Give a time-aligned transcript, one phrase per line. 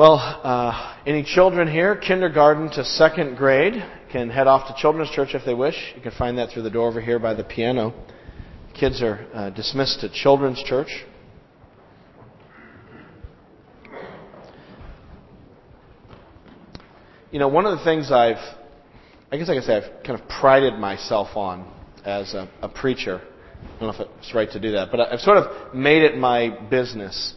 [0.00, 3.74] Well, uh, any children here, kindergarten to second grade,
[4.10, 5.74] can head off to Children's Church if they wish.
[5.94, 7.92] You can find that through the door over here by the piano.
[8.72, 10.88] Kids are uh, dismissed to Children's Church.
[17.30, 18.38] You know, one of the things I've,
[19.30, 21.70] I guess I can say I've kind of prided myself on
[22.06, 23.20] as a, a preacher.
[23.20, 26.16] I don't know if it's right to do that, but I've sort of made it
[26.16, 27.34] my business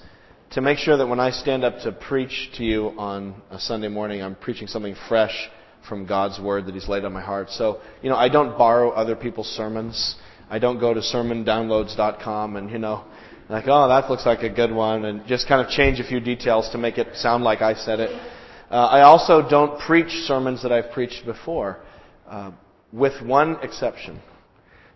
[0.53, 3.87] to make sure that when I stand up to preach to you on a Sunday
[3.87, 5.49] morning, I'm preaching something fresh
[5.89, 7.49] from God's Word that He's laid on my heart.
[7.49, 10.15] So, you know, I don't borrow other people's sermons.
[10.51, 13.03] I don't go to sermondownloads.com and, you know,
[13.49, 16.19] like, oh, that looks like a good one, and just kind of change a few
[16.19, 18.09] details to make it sound like I said it.
[18.69, 21.79] Uh, I also don't preach sermons that I've preached before,
[22.27, 22.51] uh,
[22.91, 24.21] with one exception.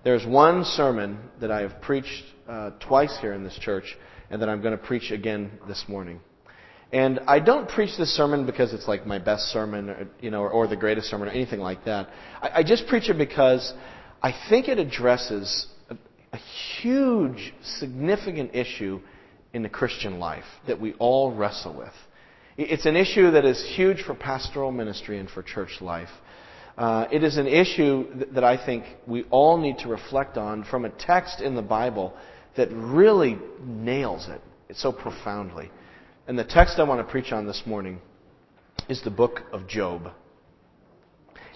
[0.04, 3.98] There's one sermon that I have preached uh, twice here in this church
[4.30, 6.20] and that I'm going to preach again this morning.
[6.92, 10.42] And I don't preach this sermon because it's like my best sermon, or, you know,
[10.42, 12.10] or, or the greatest sermon, or anything like that.
[12.42, 13.74] I, I just preach it because
[14.22, 15.98] I think it addresses a,
[16.32, 16.38] a
[16.82, 19.02] huge, significant issue
[19.54, 21.94] in the Christian life that we all wrestle with.
[22.58, 26.10] It's an issue that is huge for pastoral ministry and for church life.
[26.78, 30.86] Uh, it is an issue that I think we all need to reflect on from
[30.86, 32.16] a text in the Bible
[32.58, 34.42] that really nails it
[34.76, 35.72] so profoundly.
[36.28, 38.00] And the text I want to preach on this morning
[38.90, 40.12] is the book of Job.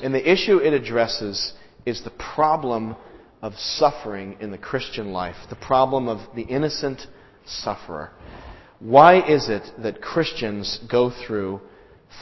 [0.01, 1.53] And the issue it addresses
[1.85, 2.95] is the problem
[3.41, 7.01] of suffering in the Christian life, the problem of the innocent
[7.45, 8.11] sufferer.
[8.79, 11.61] Why is it that Christians go through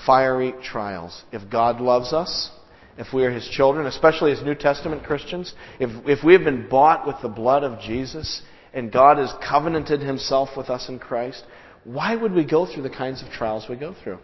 [0.06, 1.24] fiery trials?
[1.32, 2.50] If God loves us,
[2.98, 6.68] if we are His children, especially as New Testament Christians, if, if we have been
[6.68, 8.42] bought with the blood of Jesus,
[8.74, 11.44] and God has covenanted himself with us in Christ,
[11.84, 14.20] why would we go through the kinds of trials we go through?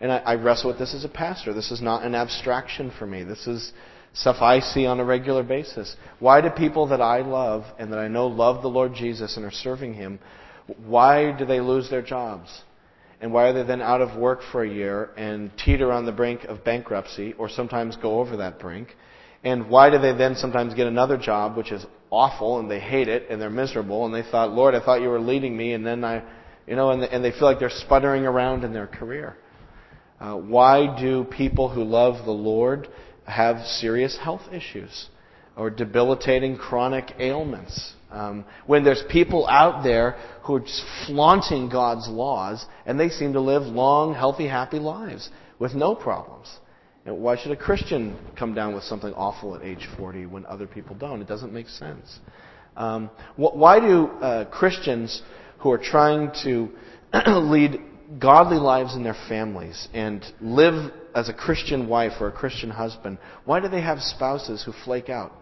[0.00, 1.52] And I, I wrestle with this as a pastor.
[1.52, 3.24] This is not an abstraction for me.
[3.24, 3.72] This is
[4.12, 5.94] stuff I see on a regular basis.
[6.18, 9.44] Why do people that I love and that I know love the Lord Jesus and
[9.44, 10.18] are serving Him,
[10.84, 12.62] why do they lose their jobs?
[13.20, 16.12] And why are they then out of work for a year and teeter on the
[16.12, 18.96] brink of bankruptcy or sometimes go over that brink?
[19.44, 23.08] And why do they then sometimes get another job which is awful and they hate
[23.08, 25.86] it and they're miserable and they thought, Lord, I thought you were leading me and
[25.86, 26.22] then I,
[26.66, 29.36] you know, and, and they feel like they're sputtering around in their career.
[30.20, 32.88] Uh, why do people who love the Lord
[33.24, 35.08] have serious health issues
[35.56, 37.94] or debilitating chronic ailments?
[38.10, 43.34] Um, when there's people out there who are just flaunting God's laws and they seem
[43.34, 46.48] to live long, healthy, happy lives with no problems.
[47.06, 50.66] And why should a Christian come down with something awful at age 40 when other
[50.66, 51.22] people don't?
[51.22, 52.20] It doesn't make sense.
[52.76, 55.22] Um, why do uh, Christians
[55.58, 56.70] who are trying to
[57.26, 57.80] lead
[58.18, 63.18] godly lives in their families and live as a Christian wife or a Christian husband,
[63.44, 65.32] why do they have spouses who flake out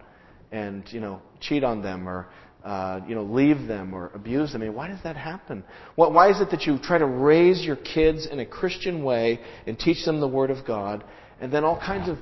[0.51, 2.27] and you know cheat on them or
[2.63, 4.61] uh, you know leave them or abuse them?
[4.61, 5.63] I mean, why does that happen?
[5.95, 9.39] What, Why is it that you try to raise your kids in a Christian way
[9.65, 11.03] and teach them the Word of God,
[11.41, 12.17] and then all kinds of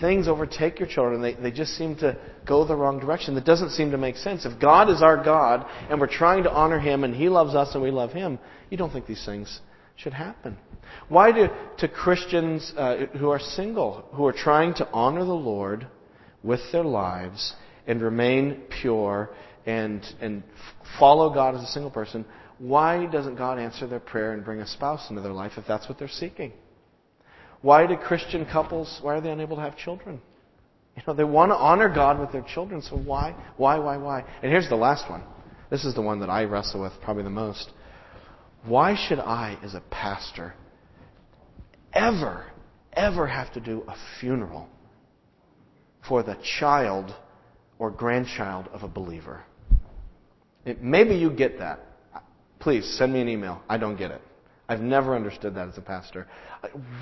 [0.00, 1.20] things overtake your children.
[1.20, 3.34] They, they just seem to go the wrong direction.
[3.34, 4.44] That doesn't seem to make sense.
[4.44, 7.74] If God is our God and we're trying to honor Him and He loves us
[7.74, 8.38] and we love Him,
[8.70, 9.60] you don't think these things
[9.96, 10.56] should happen.
[11.08, 11.48] Why do
[11.78, 15.86] to Christians uh, who are single, who are trying to honor the Lord
[16.42, 17.54] with their lives
[17.86, 19.30] and remain pure
[19.66, 20.42] and, and
[20.98, 22.24] follow God as a single person,
[22.58, 25.88] why doesn't God answer their prayer and bring a spouse into their life if that's
[25.88, 26.52] what they're seeking?
[27.62, 30.20] Why do Christian couples, why are they unable to have children?
[30.96, 34.24] You know, they want to honor God with their children, so why, why, why, why?
[34.42, 35.22] And here's the last one.
[35.70, 37.70] This is the one that I wrestle with probably the most.
[38.64, 40.54] Why should I, as a pastor,
[41.92, 42.46] ever,
[42.92, 44.68] ever have to do a funeral
[46.06, 47.14] for the child
[47.78, 49.44] or grandchild of a believer?
[50.64, 51.80] It, maybe you get that.
[52.58, 53.62] Please send me an email.
[53.68, 54.20] I don't get it.
[54.68, 56.26] I've never understood that as a pastor.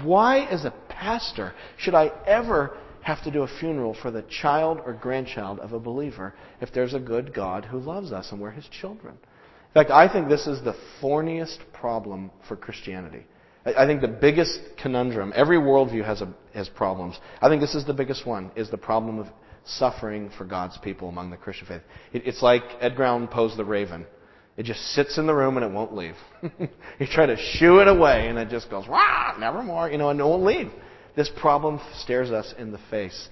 [0.03, 4.81] Why, as a pastor, should I ever have to do a funeral for the child
[4.85, 8.51] or grandchild of a believer if there's a good God who loves us and we're
[8.51, 9.15] his children?
[9.15, 13.27] In fact, I think this is the thorniest problem for Christianity.
[13.67, 17.19] I think the biggest conundrum, every worldview has, a, has problems.
[17.43, 19.27] I think this is the biggest one, is the problem of
[19.65, 21.83] suffering for God's people among the Christian faith.
[22.13, 24.07] It, it's like Edgar Allan Poe's The Raven.
[24.57, 26.15] It just sits in the room and it won't leave.
[26.43, 30.19] you try to shoo it away and it just goes, Wah, nevermore, you know, and
[30.19, 30.71] it won't leave.
[31.15, 33.29] This problem stares us in the face.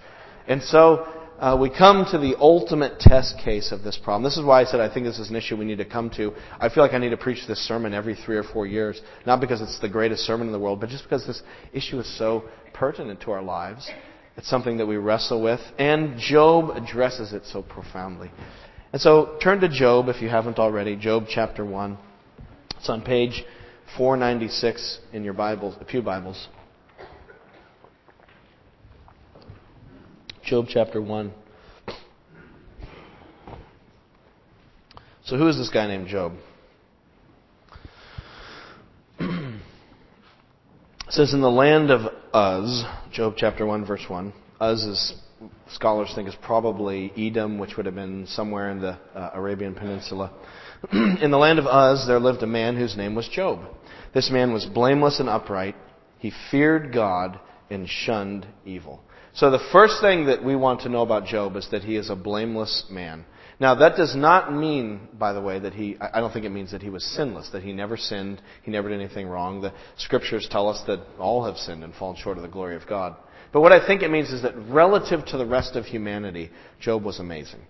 [0.46, 1.06] And so
[1.38, 4.22] uh, we come to the ultimate test case of this problem.
[4.22, 6.10] This is why I said I think this is an issue we need to come
[6.10, 6.32] to.
[6.60, 9.40] I feel like I need to preach this sermon every three or four years, not
[9.40, 11.42] because it's the greatest sermon in the world, but just because this
[11.72, 13.90] issue is so pertinent to our lives.
[14.36, 18.30] It's something that we wrestle with, and Job addresses it so profoundly.
[18.94, 20.94] And so turn to Job if you haven't already.
[20.94, 21.98] Job chapter 1.
[22.76, 23.42] It's on page
[23.96, 26.46] 496 in your Bibles, Pew Bibles.
[30.44, 31.32] Job chapter 1.
[35.24, 36.34] So, who is this guy named Job?
[39.18, 39.60] it
[41.08, 42.02] says, In the land of
[42.32, 44.32] Uz, Job chapter 1, verse 1.
[44.62, 45.14] Uz is,
[45.72, 50.32] scholars think, is probably Edom, which would have been somewhere in the uh, Arabian Peninsula.
[50.92, 53.60] in the land of Uz, there lived a man whose name was Job.
[54.14, 55.76] This man was blameless and upright.
[56.18, 57.38] He feared God
[57.70, 59.02] and shunned evil.
[59.34, 62.08] So the first thing that we want to know about Job is that he is
[62.08, 63.24] a blameless man.
[63.60, 66.72] Now that does not mean, by the way, that he, I don't think it means
[66.72, 69.60] that he was sinless, that he never sinned, he never did anything wrong.
[69.60, 72.86] The scriptures tell us that all have sinned and fallen short of the glory of
[72.86, 73.16] God.
[73.54, 77.04] But what I think it means is that relative to the rest of humanity, Job
[77.04, 77.60] was amazing.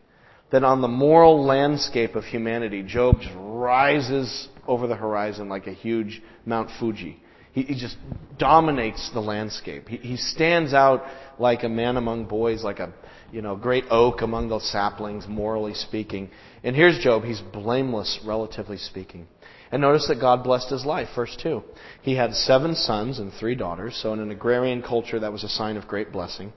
[0.51, 5.75] That on the moral landscape of humanity, Job just rises over the horizon like a
[5.75, 7.21] huge Mount Fuji.
[7.53, 7.99] He, he just
[8.39, 9.87] dominates the landscape.
[9.89, 11.05] He, he stands out
[11.39, 12.91] like a man among boys, like a
[13.31, 16.31] you know great oak among the saplings, morally speaking.
[16.63, 17.25] And here's Job.
[17.25, 19.27] He's blameless, relatively speaking.
[19.72, 21.08] And notice that God blessed his life.
[21.14, 21.62] Verse 2.
[22.02, 23.99] He had seven sons and three daughters.
[24.00, 26.52] So in an agrarian culture, that was a sign of great blessing.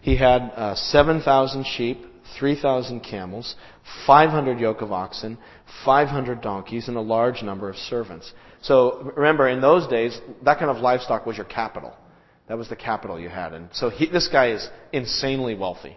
[0.00, 2.04] He had uh, 7,000 sheep,
[2.38, 3.56] 3,000 camels,
[4.06, 5.38] 500 yoke of oxen,
[5.84, 8.32] 500 donkeys, and a large number of servants.
[8.62, 11.94] So remember, in those days, that kind of livestock was your capital.
[12.48, 13.52] That was the capital you had.
[13.52, 15.96] And so he, this guy is insanely wealthy.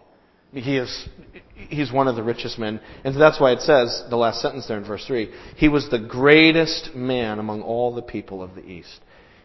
[0.53, 1.07] He is,
[1.55, 2.81] he's one of the richest men.
[3.03, 5.99] And that's why it says, the last sentence there in verse 3, he was the
[5.99, 8.99] greatest man among all the people of the East.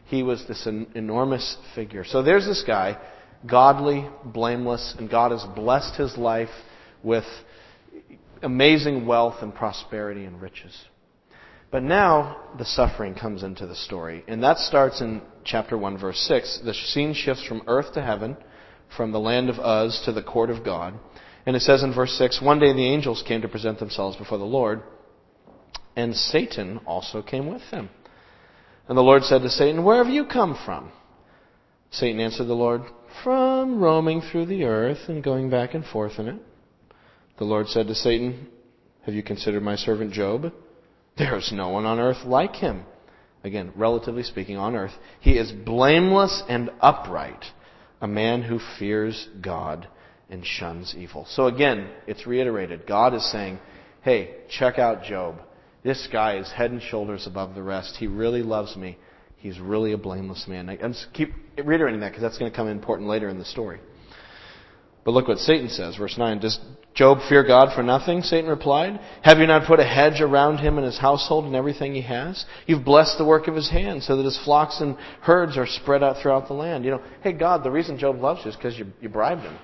[0.07, 2.05] He was this enormous figure.
[2.05, 2.99] So there's this guy,
[3.47, 6.51] godly, blameless, and God has blessed his life
[7.03, 7.25] with
[8.43, 10.77] amazing wealth and prosperity and riches.
[11.71, 14.25] But now the suffering comes into the story.
[14.29, 16.61] And that starts in chapter 1, verse 6.
[16.65, 18.37] The scene shifts from earth to heaven,
[18.95, 20.95] from the land of Uz to the court of God.
[21.47, 24.39] And it says in verse 6 One day the angels came to present themselves before
[24.39, 24.83] the Lord,
[25.95, 27.89] and Satan also came with them.
[28.89, 30.93] And the Lord said to Satan, Where have you come from?
[31.91, 32.83] Satan answered the Lord,
[33.25, 36.37] From roaming through the earth and going back and forth in it.
[37.39, 38.49] The Lord said to Satan,
[39.03, 40.53] Have you considered my servant Job?
[41.17, 42.85] There's no one on earth like him.
[43.45, 44.95] Again, relatively speaking, on earth.
[45.21, 47.45] He is blameless and upright,
[48.01, 49.89] a man who fears God
[50.29, 51.27] and shuns evil.
[51.29, 52.87] So again, it's reiterated.
[52.87, 53.59] God is saying,
[54.03, 55.41] hey, check out Job.
[55.83, 57.97] This guy is head and shoulders above the rest.
[57.97, 58.99] He really loves me.
[59.37, 60.69] He's really a blameless man.
[60.69, 60.79] I
[61.13, 63.81] keep reiterating that because that's going to come important later in the story.
[65.05, 66.41] But look what Satan says, verse 9.
[66.41, 66.59] Does
[66.97, 68.23] Job fear God for nothing?
[68.23, 68.99] Satan replied.
[69.23, 72.47] Have you not put a hedge around him and his household and everything he has?
[72.67, 76.03] You've blessed the work of his hands so that his flocks and herds are spread
[76.03, 76.87] out throughout the land.
[76.87, 79.59] You know, hey God, the reason Job loves you is because you, you bribed him.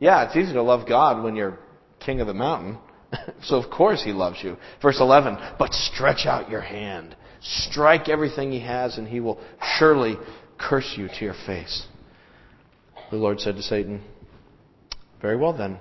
[0.00, 1.58] Yeah, it's easy to love God when you're
[2.00, 2.78] king of the mountain.
[3.44, 4.56] so of course he loves you.
[4.82, 7.14] Verse 11, but stretch out your hand.
[7.40, 9.40] Strike everything he has and he will
[9.78, 10.16] surely
[10.58, 11.86] curse you to your face.
[13.12, 14.02] The Lord said to Satan,
[15.22, 15.78] very well then.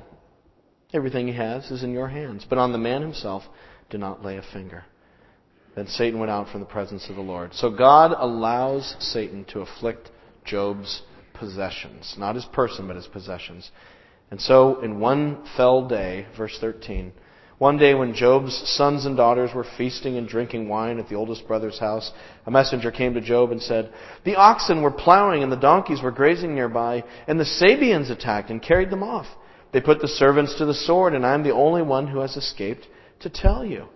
[0.93, 2.45] Everything he has is in your hands.
[2.47, 3.43] But on the man himself,
[3.89, 4.85] do not lay a finger.
[5.75, 7.53] Then Satan went out from the presence of the Lord.
[7.53, 10.11] So God allows Satan to afflict
[10.45, 11.01] Job's
[11.33, 12.15] possessions.
[12.17, 13.71] Not his person, but his possessions.
[14.29, 17.11] And so, in one fell day, verse 13,
[17.57, 21.47] one day when Job's sons and daughters were feasting and drinking wine at the oldest
[21.47, 22.11] brother's house,
[22.45, 23.93] a messenger came to Job and said,
[24.25, 28.61] The oxen were plowing and the donkeys were grazing nearby, and the Sabeans attacked and
[28.61, 29.27] carried them off.
[29.73, 32.37] They put the servants to the sword, and I am the only one who has
[32.37, 32.87] escaped
[33.21, 33.87] to tell you.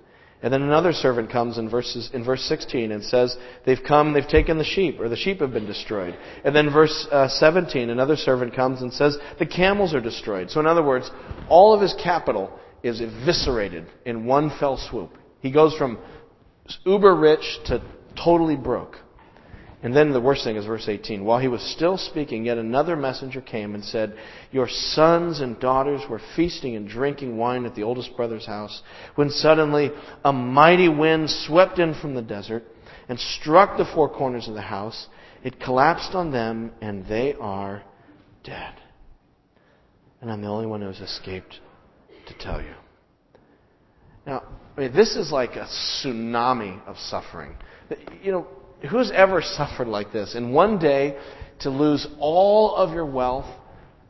[0.41, 4.27] And then another servant comes in, verses, in verse 16 and says, They've come, they've
[4.27, 6.15] taken the sheep, or the sheep have been destroyed.
[6.43, 10.51] And then verse uh, 17, another servant comes and says, The camels are destroyed.
[10.51, 11.09] So in other words,
[11.49, 12.51] all of his capital
[12.83, 15.11] is eviscerated in one fell swoop.
[15.39, 15.97] He goes from
[16.85, 17.81] uber rich to
[18.15, 18.97] totally broke.
[19.87, 21.23] And then the worst thing is verse 18.
[21.23, 24.17] While he was still speaking, yet another messenger came and said,
[24.51, 28.81] Your sons and daughters were feasting and drinking wine at the oldest brother's house,
[29.15, 29.91] when suddenly
[30.25, 32.65] a mighty wind swept in from the desert
[33.07, 35.07] and struck the four corners of the house.
[35.41, 37.81] It collapsed on them, and they are
[38.43, 38.73] dead.
[40.19, 41.61] and I'm the only one who's escaped
[42.27, 42.73] to tell you.
[44.25, 44.43] Now,
[44.75, 45.65] I mean, this is like a
[46.03, 47.55] tsunami of suffering.
[48.21, 48.47] You know,
[48.89, 50.35] who's ever suffered like this?
[50.35, 51.17] In one day,
[51.59, 53.47] to lose all of your wealth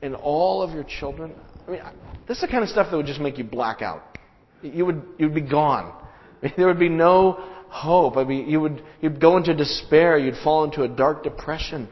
[0.01, 1.33] and all of your children?
[1.67, 1.81] I mean,
[2.27, 4.17] this is the kind of stuff that would just make you black out.
[4.61, 5.93] You would, you'd be gone.
[6.55, 8.15] There would be no hope.
[8.15, 10.19] I mean, you would, you'd go into despair.
[10.19, 11.87] You'd fall into a dark depression.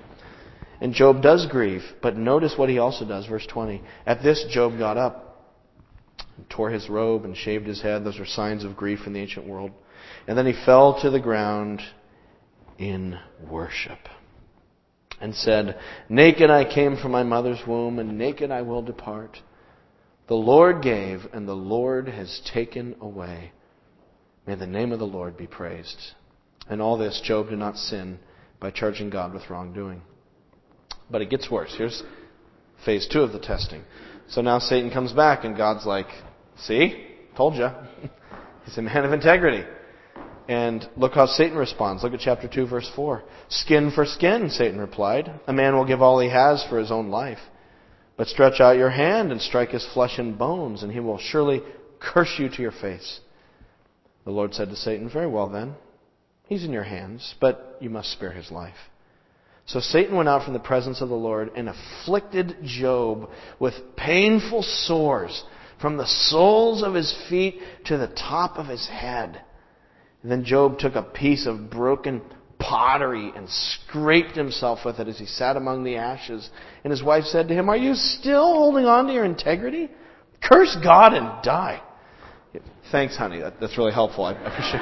[0.82, 3.26] And Job does grieve, but notice what he also does.
[3.26, 3.82] Verse 20.
[4.06, 5.48] At this, Job got up,
[6.50, 8.04] tore his robe, and shaved his head.
[8.04, 9.72] Those are signs of grief in the ancient world.
[10.28, 11.82] And then he fell to the ground
[12.78, 13.18] in
[13.50, 14.00] worship
[15.22, 15.80] and said,
[16.10, 19.40] Naked I came from my mother's womb, and naked I will depart.
[20.28, 23.52] The Lord gave, and the Lord has taken away.
[24.46, 26.14] May the name of the Lord be praised.
[26.70, 28.20] And all this, Job did not sin
[28.60, 30.02] by charging God with wrongdoing.
[31.10, 31.74] But it gets worse.
[31.78, 32.04] Here's
[32.84, 33.84] phase two of the testing.
[34.28, 36.08] So now Satan comes back, and God's like,
[36.60, 37.08] See?
[37.36, 37.68] Told you.
[38.66, 39.64] He's a man of integrity.
[40.48, 42.04] And look how Satan responds.
[42.04, 43.24] Look at chapter 2, verse 4.
[43.50, 45.40] Skin for skin, Satan replied.
[45.48, 47.40] A man will give all he has for his own life.
[48.18, 51.62] But stretch out your hand and strike his flesh and bones, and he will surely
[52.00, 53.20] curse you to your face.
[54.24, 55.76] The Lord said to Satan, Very well then.
[56.48, 58.76] He's in your hands, but you must spare his life.
[59.66, 64.62] So Satan went out from the presence of the Lord and afflicted Job with painful
[64.62, 65.44] sores
[65.82, 69.42] from the soles of his feet to the top of his head.
[70.30, 72.22] Then Job took a piece of broken
[72.58, 76.50] pottery and scraped himself with it as he sat among the ashes.
[76.84, 79.90] And his wife said to him, Are you still holding on to your integrity?
[80.42, 81.82] Curse God and die.
[82.92, 83.40] Thanks, honey.
[83.40, 84.26] That, that's really helpful.
[84.26, 84.82] I, I appreciate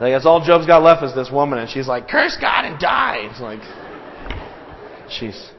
[0.00, 2.78] like, that's all Job's got left is this woman, and she's like, Curse God and
[2.78, 3.28] die.
[3.30, 3.60] It's like,
[5.08, 5.50] jeez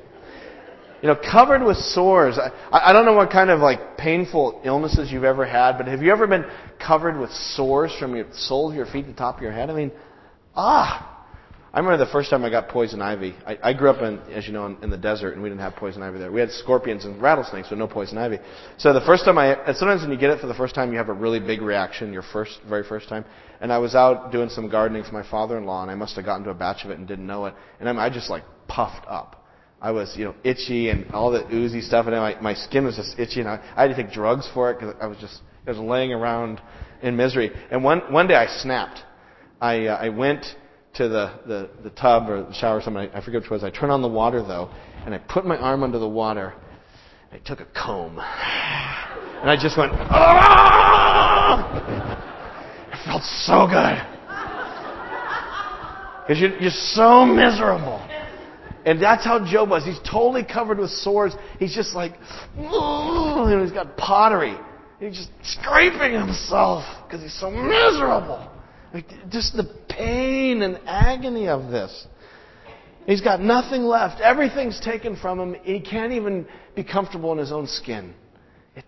[1.05, 2.39] you know, covered with sores.
[2.39, 6.01] I, I don't know what kind of like painful illnesses you've ever had, but have
[6.01, 6.45] you ever been
[6.79, 9.69] covered with sores from your soles of your feet to the top of your head?
[9.69, 9.91] I mean,
[10.55, 11.12] ah.
[11.71, 13.35] I remember the first time I got poison ivy.
[13.45, 15.62] I, I grew up in, as you know, in, in the desert, and we didn't
[15.62, 16.31] have poison ivy there.
[16.31, 18.39] We had scorpions and rattlesnakes, but no poison ivy.
[18.79, 20.97] So the first time I, sometimes when you get it for the first time, you
[20.97, 23.25] have a really big reaction, your first, very first time.
[23.62, 26.45] And I was out doing some gardening for my father-in-law, and I must have gotten
[26.45, 27.53] to a batch of it and didn't know it.
[27.79, 29.45] And I, I just like puffed up.
[29.86, 32.96] I was, you know, itchy and all the oozy stuff, and my, my skin was
[32.96, 35.42] just itchy, and I, I had to take drugs for it because I was just,
[35.68, 36.60] I was laying around
[37.04, 37.51] in misery.
[37.70, 39.01] And one one day I snapped.
[39.62, 40.44] I uh, I went
[40.96, 43.12] to the, the the tub or the shower or something.
[43.13, 43.63] I, I forget which was.
[43.63, 44.72] I turned on the water though,
[45.06, 46.56] and I put my arm under the water.
[47.32, 49.92] and I took a comb, and I just went.
[50.10, 51.62] Ah!
[52.92, 54.01] It felt so good
[56.25, 58.01] because you're, you're so miserable.
[58.86, 59.84] And that's how Job was.
[59.84, 61.34] He's totally covered with sores.
[61.58, 62.13] He's just like,
[62.56, 64.56] and he's got pottery.
[65.00, 68.50] He's just scraping himself because he's so miserable.
[68.94, 72.08] Like, just the pain and agony of this.
[73.06, 74.22] He's got nothing left.
[74.22, 75.56] Everything's taken from him.
[75.63, 78.13] He can't even be comfortable in his own skin.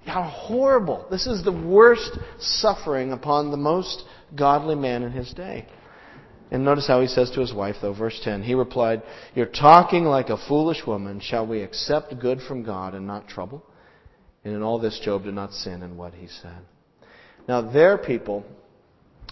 [0.05, 1.07] how horrible.
[1.09, 4.03] This is the worst suffering upon the most
[4.35, 5.67] godly man in his day.
[6.49, 8.43] And notice how he says to his wife, though, verse 10.
[8.43, 9.03] He replied,
[9.35, 11.19] You're talking like a foolish woman.
[11.19, 13.63] Shall we accept good from God and not trouble?
[14.45, 16.59] And in all this, Job did not sin in what he said.
[17.49, 18.45] Now, there people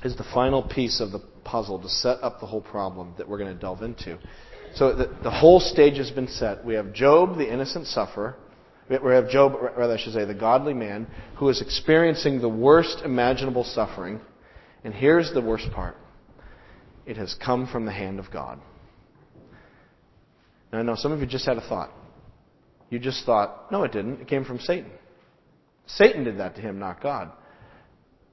[0.03, 3.37] is the final piece of the puzzle to set up the whole problem that we're
[3.37, 4.19] going to delve into.
[4.75, 6.65] So the, the whole stage has been set.
[6.65, 8.35] We have Job, the innocent sufferer.
[8.89, 11.07] We have Job, rather, I should say, the godly man
[11.37, 14.19] who is experiencing the worst imaginable suffering.
[14.83, 15.95] And here's the worst part
[17.05, 18.59] it has come from the hand of God.
[20.71, 21.91] Now, I know some of you just had a thought.
[22.89, 24.21] You just thought, no, it didn't.
[24.21, 24.91] It came from Satan.
[25.87, 27.31] Satan did that to him, not God.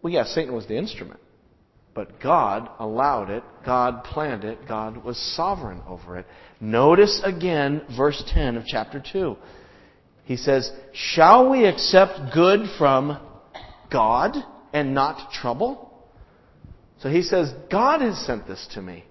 [0.02, 1.21] Well, yes, Satan was the instrument.
[1.95, 3.45] But God allowed it.
[3.67, 4.67] God planned it.
[4.67, 6.26] God was sovereign over it.
[6.61, 9.37] Notice again verse 10 of chapter 2.
[10.25, 13.19] He says, Shall we accept good from
[13.91, 14.37] God
[14.73, 15.92] and not trouble?
[17.02, 19.04] So he says, God has sent this to me.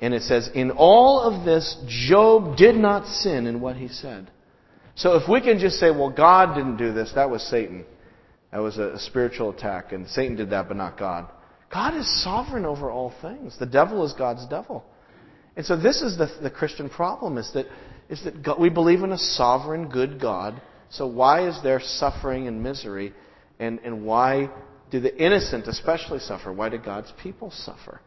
[0.00, 4.30] And it says, in all of this, Job did not sin in what he said.
[4.94, 7.84] So if we can just say, well, God didn't do this, that was Satan.
[8.52, 11.28] That was a, spiritual attack, and Satan did that, but not God.
[11.72, 13.58] God is sovereign over all things.
[13.58, 14.84] The devil is God's devil.
[15.56, 17.66] And so this is the, the Christian problem, is that,
[18.08, 20.62] is that God, we believe in a sovereign, good God.
[20.90, 23.12] So why is there suffering and misery?
[23.58, 24.50] And, and why
[24.90, 26.52] do the innocent especially suffer?
[26.52, 28.00] Why do God's people suffer?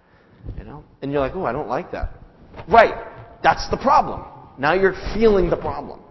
[0.57, 0.83] You know?
[1.01, 2.17] And you're like, oh, I don't like that.
[2.67, 2.93] Right.
[3.43, 4.25] that's the problem.
[4.57, 6.01] Now you're feeling the problem.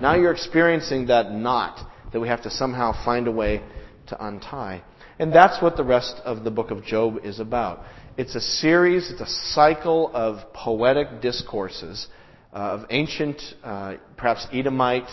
[0.00, 3.62] Now you're experiencing that knot that we have to somehow find a way
[4.08, 4.82] to untie.
[5.18, 7.82] And that's what the rest of the book of Job is about.
[8.16, 12.06] It's a series, it's a cycle of poetic discourses,
[12.52, 15.08] uh, of ancient, uh, perhaps Edomite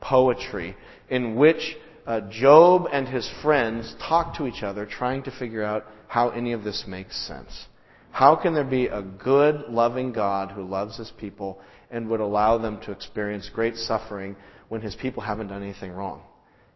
[0.00, 0.76] poetry,
[1.08, 1.76] in which
[2.06, 6.52] uh, Job and his friends talk to each other, trying to figure out how any
[6.52, 7.66] of this makes sense.
[8.10, 12.58] How can there be a good, loving God who loves his people and would allow
[12.58, 14.36] them to experience great suffering
[14.68, 16.22] when his people haven't done anything wrong?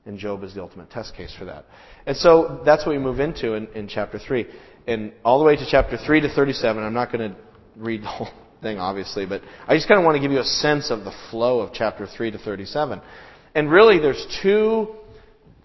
[0.07, 1.65] And Job is the ultimate test case for that.
[2.07, 4.47] And so that's what we move into in, in chapter 3.
[4.87, 7.37] And all the way to chapter 3 to 37, I'm not going to
[7.77, 8.29] read the whole
[8.63, 11.13] thing, obviously, but I just kind of want to give you a sense of the
[11.31, 13.01] flow of chapter 3 to 37.
[13.55, 14.95] And really, there's two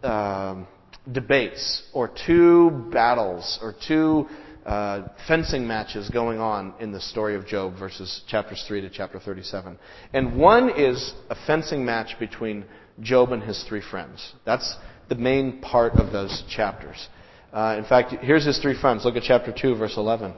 [0.03, 0.67] um,
[1.11, 4.27] debates, or two battles, or two
[4.65, 9.19] uh, fencing matches going on in the story of Job verses chapters 3 to chapter
[9.19, 9.77] 37.
[10.13, 12.65] And one is a fencing match between
[13.01, 14.33] Job and his three friends.
[14.45, 14.75] That's
[15.07, 17.07] the main part of those chapters.
[17.51, 19.05] Uh, in fact, here's his three friends.
[19.05, 20.33] Look at chapter 2, verse 11.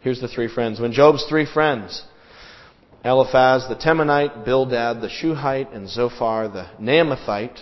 [0.00, 0.80] Here's the three friends.
[0.80, 2.02] When Job's three friends,
[3.04, 7.58] Eliphaz the Temanite, Bildad the Shuhite, and Zophar the Naamathite,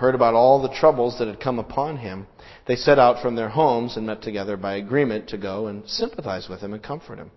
[0.00, 2.26] heard about all the troubles that had come upon him,
[2.66, 6.48] they set out from their homes and met together by agreement to go and sympathize
[6.48, 7.30] with him and comfort him.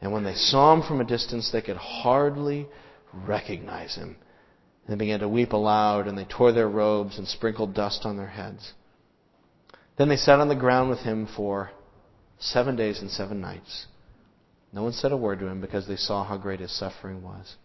[0.00, 2.68] And when they saw him from a distance, they could hardly
[3.12, 4.16] recognize him.
[4.88, 8.28] They began to weep aloud, and they tore their robes and sprinkled dust on their
[8.28, 8.72] heads.
[9.98, 11.72] Then they sat on the ground with him for
[12.38, 13.86] seven days and seven nights.
[14.72, 17.56] No one said a word to him because they saw how great his suffering was.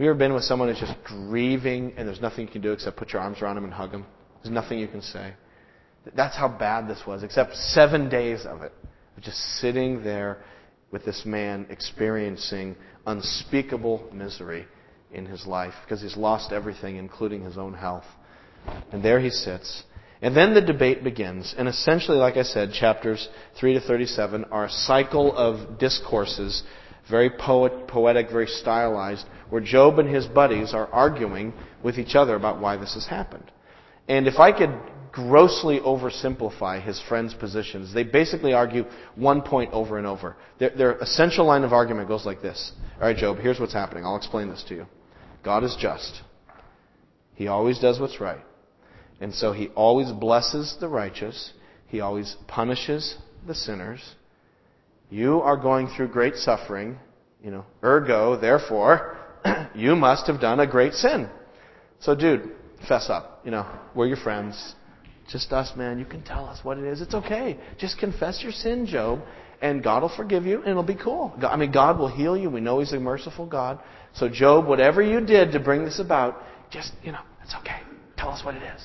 [0.00, 2.72] Have you ever been with someone who's just grieving and there's nothing you can do
[2.72, 4.06] except put your arms around him and hug him?
[4.42, 5.34] There's nothing you can say.
[6.16, 8.72] That's how bad this was, except seven days of it.
[9.20, 10.42] Just sitting there
[10.90, 12.76] with this man experiencing
[13.06, 14.64] unspeakable misery
[15.12, 18.06] in his life because he's lost everything, including his own health.
[18.92, 19.82] And there he sits.
[20.22, 21.54] And then the debate begins.
[21.58, 23.28] And essentially, like I said, chapters
[23.58, 26.62] 3 to 37 are a cycle of discourses,
[27.10, 32.34] very poet, poetic, very stylized, where Job and his buddies are arguing with each other
[32.34, 33.50] about why this has happened.
[34.08, 34.74] And if I could
[35.12, 38.84] grossly oversimplify his friends' positions, they basically argue
[39.16, 40.36] one point over and over.
[40.58, 44.04] Their, their essential line of argument goes like this All right, Job, here's what's happening.
[44.04, 44.86] I'll explain this to you.
[45.44, 46.22] God is just.
[47.34, 48.44] He always does what's right.
[49.20, 51.52] And so he always blesses the righteous.
[51.86, 54.00] He always punishes the sinners.
[55.08, 56.98] You are going through great suffering.
[57.42, 59.16] You know, ergo, therefore,
[59.74, 61.28] you must have done a great sin.
[62.00, 62.50] So, dude,
[62.88, 63.40] fess up.
[63.44, 64.74] You know, we're your friends.
[65.30, 65.98] Just us, man.
[65.98, 67.00] You can tell us what it is.
[67.00, 67.58] It's okay.
[67.78, 69.20] Just confess your sin, Job,
[69.62, 71.32] and God will forgive you, and it'll be cool.
[71.42, 72.50] I mean, God will heal you.
[72.50, 73.78] We know He's a merciful God.
[74.14, 77.80] So, Job, whatever you did to bring this about, just, you know, it's okay.
[78.16, 78.82] Tell us what it is.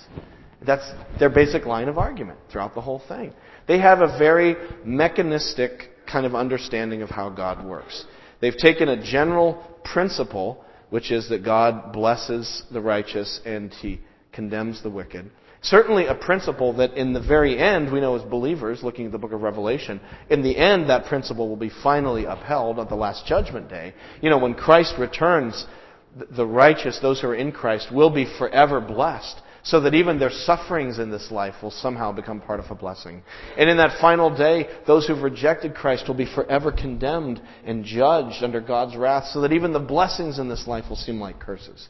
[0.65, 0.87] That's
[1.19, 3.33] their basic line of argument throughout the whole thing.
[3.67, 8.05] They have a very mechanistic kind of understanding of how God works.
[8.45, 14.01] They've taken a general principle, which is that God blesses the righteous and He
[14.33, 15.31] condemns the wicked.
[15.63, 19.17] Certainly a principle that in the very end, we know as believers, looking at the
[19.17, 23.25] book of Revelation, in the end that principle will be finally upheld at the last
[23.25, 23.95] judgment day.
[24.21, 25.65] You know, when Christ returns,
[26.29, 30.29] the righteous, those who are in Christ, will be forever blessed so that even their
[30.29, 33.23] sufferings in this life will somehow become part of a blessing.
[33.57, 38.43] And in that final day, those who've rejected Christ will be forever condemned and judged
[38.43, 41.89] under God's wrath, so that even the blessings in this life will seem like curses.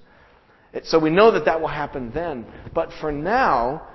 [0.83, 2.45] So we know that that will happen then.
[2.73, 3.87] But for now,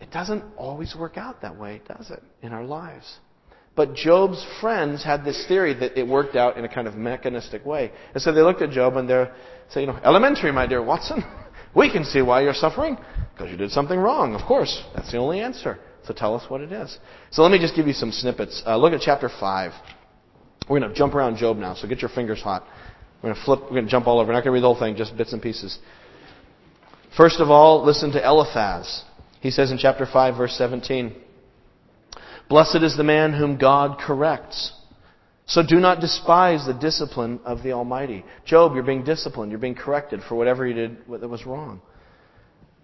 [0.00, 3.18] it doesn't always work out that way, does it, in our lives?
[3.74, 7.64] But Job's friends had this theory that it worked out in a kind of mechanistic
[7.64, 7.90] way.
[8.12, 9.34] And so they looked at Job and they're
[9.70, 11.24] saying, you know, elementary, my dear Watson.
[11.74, 12.96] We can see why you're suffering.
[13.32, 14.82] Because you did something wrong, of course.
[14.94, 15.78] That's the only answer.
[16.06, 16.98] So tell us what it is.
[17.30, 18.62] So let me just give you some snippets.
[18.64, 19.72] Uh, look at chapter 5.
[20.68, 22.64] We're going to jump around Job now, so get your fingers hot.
[23.22, 24.28] We're going to flip, we're going to jump all over.
[24.28, 25.78] We're not going to read the whole thing, just bits and pieces.
[27.16, 29.02] First of all, listen to Eliphaz.
[29.40, 31.14] He says in chapter 5, verse 17,
[32.48, 34.72] Blessed is the man whom God corrects.
[35.46, 38.24] So do not despise the discipline of the Almighty.
[38.46, 39.52] Job, you're being disciplined.
[39.52, 41.82] You're being corrected for whatever you did that was wrong.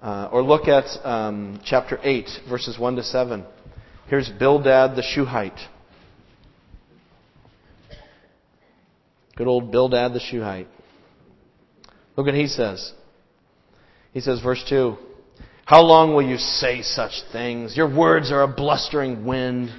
[0.02, 3.44] Uh, or look at um, chapter 8, verses 1 to 7.
[4.08, 5.58] Here's Bildad the Shuhite.
[9.36, 10.68] Good old Bildad the Shuhite.
[12.16, 12.92] Look what he says.
[14.12, 14.96] He says, verse 2
[15.64, 17.76] How long will you say such things?
[17.76, 19.70] Your words are a blustering wind.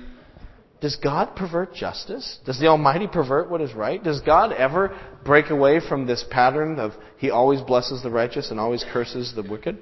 [0.81, 2.39] Does God pervert justice?
[2.43, 4.03] Does the Almighty pervert what is right?
[4.03, 8.59] Does God ever break away from this pattern of He always blesses the righteous and
[8.59, 9.77] always curses the wicked?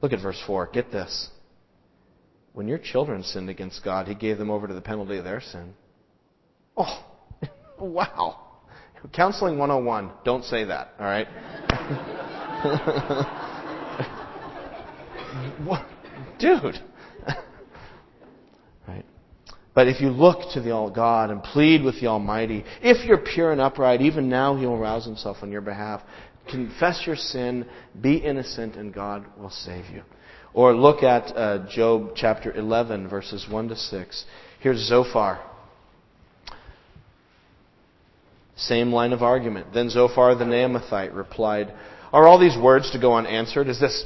[0.00, 0.70] Look at verse 4.
[0.72, 1.30] Get this.
[2.54, 5.40] When your children sinned against God, He gave them over to the penalty of their
[5.40, 5.74] sin.
[6.76, 7.04] Oh,
[7.78, 8.40] wow.
[9.12, 10.10] Counseling 101.
[10.24, 11.28] Don't say that, all right?
[15.64, 15.86] what?
[16.40, 16.80] Dude.
[19.74, 23.18] But if you look to the all God and plead with the Almighty, if you're
[23.18, 26.02] pure and upright, even now He will rouse Himself on your behalf.
[26.50, 27.66] Confess your sin,
[27.98, 30.02] be innocent, and God will save you.
[30.54, 34.24] Or look at uh, Job chapter 11, verses 1 to 6.
[34.60, 35.40] Here's Zophar.
[38.56, 39.68] Same line of argument.
[39.72, 41.72] Then Zophar the Naamathite replied,
[42.12, 43.68] Are all these words to go unanswered?
[43.68, 44.04] Is this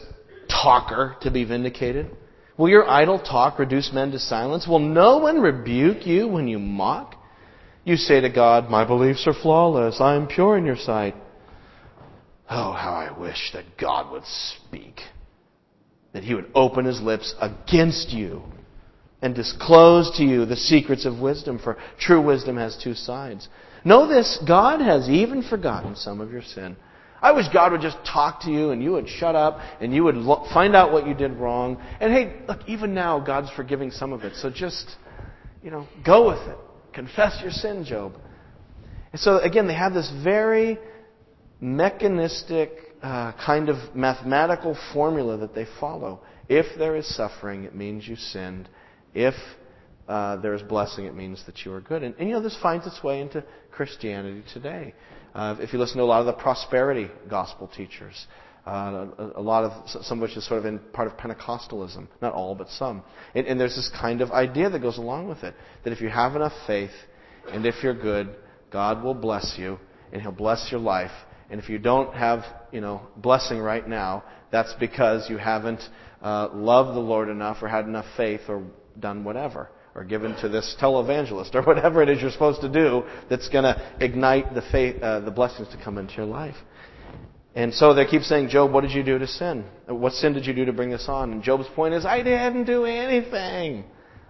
[0.49, 2.17] talker to be vindicated?
[2.59, 4.67] Will your idle talk reduce men to silence?
[4.67, 7.15] Will no one rebuke you when you mock?
[7.85, 10.01] You say to God, My beliefs are flawless.
[10.01, 11.15] I am pure in your sight.
[12.49, 15.01] Oh, how I wish that God would speak.
[16.13, 18.43] That he would open his lips against you
[19.21, 23.49] and disclose to you the secrets of wisdom, for true wisdom has two sides.
[23.85, 26.77] Know this, God has even forgotten some of your sin.
[27.21, 30.05] I wish God would just talk to you and you would shut up and you
[30.05, 30.17] would
[30.53, 31.83] find out what you did wrong.
[32.01, 34.35] And hey, look, even now God's forgiving some of it.
[34.37, 34.97] So just,
[35.63, 36.57] you know, go with it.
[36.93, 38.15] Confess your sin, Job.
[39.13, 40.79] And so again, they have this very
[41.61, 42.71] mechanistic
[43.03, 46.21] uh, kind of mathematical formula that they follow.
[46.49, 48.69] If there is suffering, it means you sinned.
[49.15, 49.35] If
[50.09, 52.03] uh, there is blessing, it means that you are good.
[52.03, 54.95] And, and, you know, this finds its way into Christianity today.
[55.37, 58.27] Uh, if you listen to a lot of the prosperity gospel teachers,
[58.67, 62.09] uh, a, a, lot of some of which is sort of in part of Pentecostalism,
[62.23, 63.03] not all, but some.
[63.35, 66.09] And, and, there's this kind of idea that goes along with it that if you
[66.09, 66.91] have enough faith
[67.53, 68.35] and if you're good,
[68.73, 69.79] God will bless you
[70.11, 71.13] and He'll bless your life.
[71.51, 75.83] And if you don't have, you know, blessing right now, that's because you haven't
[76.23, 78.65] uh, loved the Lord enough or had enough faith or
[78.99, 83.03] done whatever or given to this televangelist or whatever it is you're supposed to do
[83.31, 86.57] that's going to ignite the faith, uh, the blessings to come into your life.
[87.55, 89.65] And so they keep saying, Job, what did you do to sin?
[89.87, 91.33] What sin did you do to bring this on?
[91.33, 93.85] And Job's point is, I didn't do anything.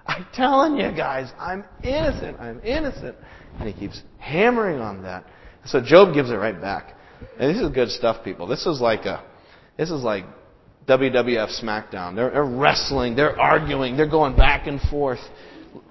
[0.07, 2.39] I'm telling you guys, I'm innocent.
[2.39, 3.17] I'm innocent.
[3.59, 5.25] And he keeps hammering on that.
[5.65, 6.95] So Job gives it right back.
[7.41, 8.47] And this is good stuff, people.
[8.47, 9.25] This is like a,
[9.77, 10.25] this is like
[10.87, 12.15] WWF SmackDown.
[12.15, 13.17] They're, they're wrestling.
[13.17, 13.97] They're arguing.
[13.97, 15.19] They're going back and forth.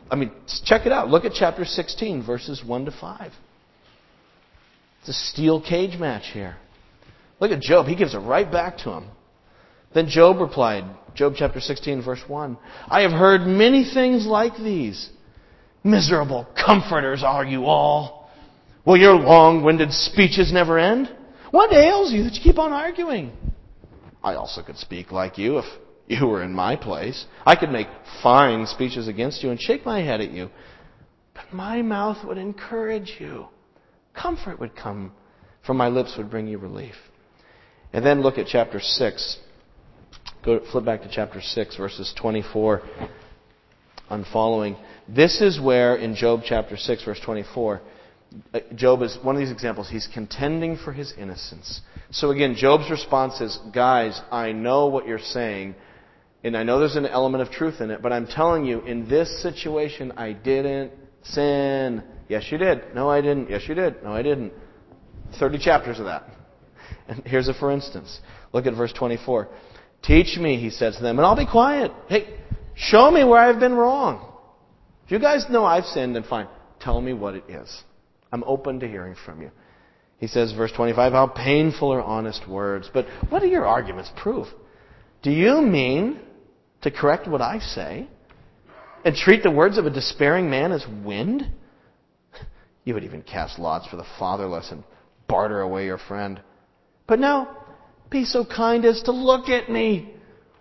[0.10, 0.32] I mean,
[0.64, 1.10] check it out.
[1.10, 3.32] Look at chapter 16, verses 1 to 5.
[5.00, 6.58] It's a steel cage match here.
[7.40, 7.88] Look at Job.
[7.88, 9.06] He gives it right back to him.
[9.94, 10.84] Then Job replied,
[11.16, 12.58] Job chapter 16, verse 1.
[12.88, 15.10] I have heard many things like these.
[15.84, 18.30] Miserable comforters are you all.
[18.86, 21.10] Will your long winded speeches never end?
[21.52, 23.32] What ails you that you keep on arguing?
[24.24, 25.66] I also could speak like you if
[26.08, 27.26] you were in my place.
[27.46, 27.88] I could make
[28.22, 30.50] fine speeches against you and shake my head at you.
[31.34, 33.48] But my mouth would encourage you.
[34.14, 35.12] Comfort would come
[35.66, 36.96] from my lips would bring you relief.
[37.92, 39.40] And then look at chapter 6.
[40.44, 42.84] Go flip back to chapter 6 verses 24
[44.10, 44.78] on following.
[45.08, 47.82] This is where in Job chapter 6 verse 24
[48.54, 49.90] uh, Job is one of these examples.
[49.90, 51.82] He's contending for his innocence.
[52.12, 55.76] So again, Job's response is, guys, I know what you're saying,
[56.46, 59.10] and I know there's an element of truth in it, but I'm telling you, in
[59.10, 60.92] this situation, I didn't
[61.24, 62.04] sin.
[62.30, 62.94] Yes, you did.
[62.94, 63.50] No, I didn't.
[63.50, 64.04] Yes, you did.
[64.04, 64.54] No, I didn't.
[65.40, 66.24] 30 chapters of that.
[67.08, 68.20] And here's a for instance.
[68.54, 69.48] Look at verse 24.
[70.04, 71.92] Teach me, he says to them, and I'll be quiet.
[72.08, 72.38] Hey,
[72.76, 74.32] show me where I've been wrong.
[75.06, 76.48] If you guys know I've sinned, then fine.
[76.80, 77.84] Tell me what it is.
[78.32, 79.50] I'm open to hearing from you.
[80.20, 82.90] He says, verse 25, how painful are honest words.
[82.94, 84.48] But what do your arguments prove?
[85.24, 86.20] Do you mean
[86.86, 88.08] to correct what I say
[89.04, 91.52] and treat the words of a despairing man as wind?
[92.84, 94.84] You would even cast lots for the fatherless and
[95.28, 96.40] barter away your friend.
[97.08, 97.58] But now,
[98.12, 100.14] be so kind as to look at me.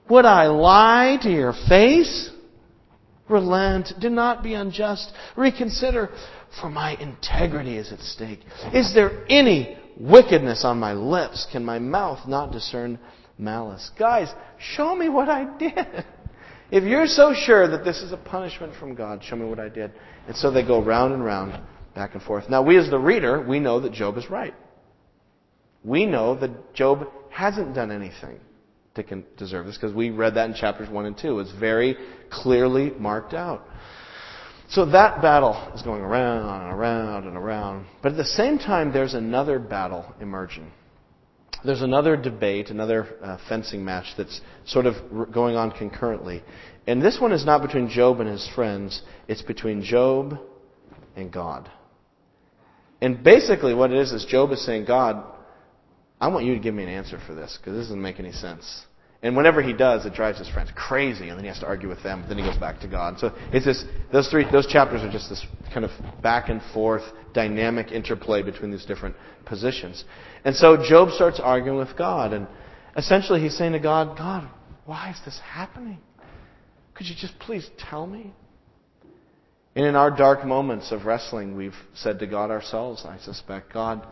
[0.08, 2.30] Would I lie to your face?
[3.28, 3.92] Relent.
[4.00, 5.12] Do not be unjust.
[5.36, 6.08] Reconsider,
[6.58, 8.40] for my integrity is at stake.
[8.72, 11.46] Is there any wickedness on my lips?
[11.52, 12.98] Can my mouth not discern
[13.38, 13.90] malice.
[13.98, 16.04] Guys, show me what I did.
[16.70, 19.68] If you're so sure that this is a punishment from God, show me what I
[19.68, 19.92] did.
[20.26, 21.60] And so they go round and round,
[21.94, 22.48] back and forth.
[22.48, 24.54] Now, we as the reader, we know that Job is right.
[25.84, 28.40] We know that Job hasn't done anything
[28.94, 31.40] to deserve this because we read that in chapters 1 and 2.
[31.40, 31.96] It's very
[32.30, 33.66] clearly marked out.
[34.70, 37.86] So that battle is going around and around and around.
[38.02, 40.70] But at the same time, there's another battle emerging.
[41.64, 44.96] There's another debate, another uh, fencing match that's sort of
[45.32, 46.42] going on concurrently.
[46.86, 50.38] And this one is not between Job and his friends, it's between Job
[51.16, 51.70] and God.
[53.00, 55.24] And basically, what it is, is Job is saying, God,
[56.20, 58.32] I want you to give me an answer for this, because this doesn't make any
[58.32, 58.84] sense.
[59.24, 61.88] And whenever he does, it drives his friends crazy, and then he has to argue
[61.88, 62.20] with them.
[62.20, 63.18] But Then he goes back to God.
[63.18, 63.82] So it's this;
[64.12, 65.90] those three, those chapters are just this kind of
[66.22, 70.04] back and forth dynamic interplay between these different positions.
[70.44, 72.46] And so Job starts arguing with God, and
[72.98, 74.46] essentially he's saying to God, God,
[74.84, 76.00] why is this happening?
[76.92, 78.34] Could you just please tell me?
[79.74, 84.06] And in our dark moments of wrestling, we've said to God ourselves, I suspect, God,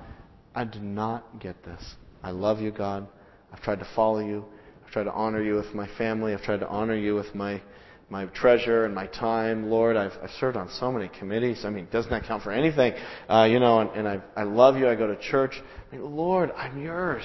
[0.54, 1.82] I do not get this.
[2.22, 3.06] I love you, God.
[3.52, 4.46] I've tried to follow you.
[4.92, 6.34] I've tried to honor you with my family.
[6.34, 7.62] I've tried to honor you with my
[8.10, 9.96] my treasure and my time, Lord.
[9.96, 11.64] I've, I've served on so many committees.
[11.64, 12.92] I mean, doesn't that count for anything?
[13.26, 14.86] Uh, you know, and, and I, I love you.
[14.86, 15.54] I go to church.
[15.90, 17.24] I mean, Lord, I'm yours.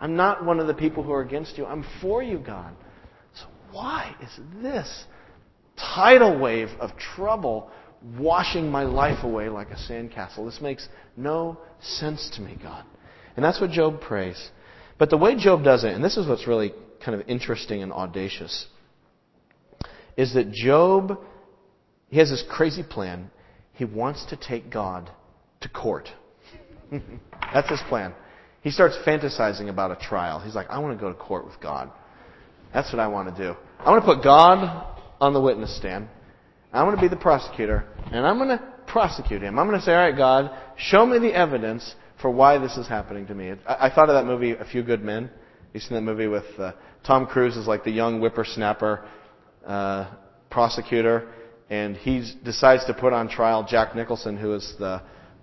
[0.00, 1.64] I'm not one of the people who are against you.
[1.64, 2.74] I'm for you, God.
[3.34, 5.04] So why is this
[5.94, 7.70] tidal wave of trouble
[8.18, 10.44] washing my life away like a sandcastle?
[10.44, 12.84] This makes no sense to me, God.
[13.36, 14.50] And that's what Job prays.
[15.00, 17.90] But the way Job does it, and this is what's really kind of interesting and
[17.90, 18.66] audacious,
[20.14, 21.18] is that Job,
[22.10, 23.30] he has this crazy plan.
[23.72, 25.10] He wants to take God
[25.62, 26.10] to court.
[27.54, 28.12] That's his plan.
[28.60, 30.38] He starts fantasizing about a trial.
[30.38, 31.90] He's like, I want to go to court with God.
[32.74, 33.56] That's what I want to do.
[33.78, 36.08] I want to put God on the witness stand.
[36.74, 39.58] I'm going to be the prosecutor, and I'm going to prosecute him.
[39.58, 42.86] I'm going to say, all right, God, show me the evidence for why this is
[42.86, 43.52] happening to me.
[43.66, 45.30] I, I thought of that movie, A Few Good Men.
[45.72, 46.72] You seen that movie with uh,
[47.06, 49.06] Tom Cruise as like the young whippersnapper
[49.66, 50.10] uh,
[50.50, 51.32] prosecutor,
[51.68, 55.02] and he decides to put on trial Jack Nicholson, who is the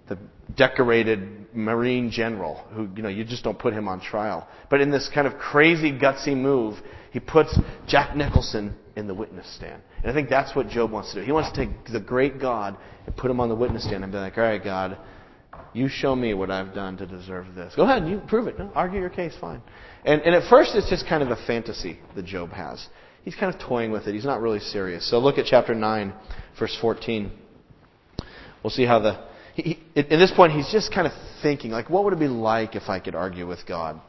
[0.09, 0.17] the
[0.55, 4.47] decorated Marine general, who you know you just don't put him on trial.
[4.69, 6.77] But in this kind of crazy gutsy move,
[7.11, 9.81] he puts Jack Nicholson in the witness stand.
[10.01, 11.25] And I think that's what Job wants to do.
[11.25, 14.11] He wants to take the great God and put him on the witness stand and
[14.11, 14.97] be like, all right, God,
[15.77, 17.73] you show me what I've done to deserve this.
[17.75, 18.57] Go ahead, you prove it.
[18.57, 19.61] No, argue your case, fine.
[20.03, 22.87] And, and at first, it's just kind of a fantasy that Job has.
[23.23, 24.13] He's kind of toying with it.
[24.13, 25.09] He's not really serious.
[25.09, 26.13] So look at chapter 9,
[26.57, 27.31] verse 14.
[28.63, 29.23] We'll see how the.
[29.53, 29.61] He,
[29.93, 32.75] he, at this point, he's just kind of thinking, like, what would it be like
[32.75, 33.99] if I could argue with God?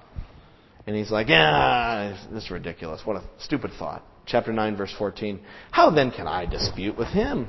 [0.86, 3.02] And he's like, yeah, this is ridiculous.
[3.04, 4.02] What a stupid thought.
[4.26, 5.40] Chapter 9, verse 14.
[5.70, 7.48] How then can I dispute with him?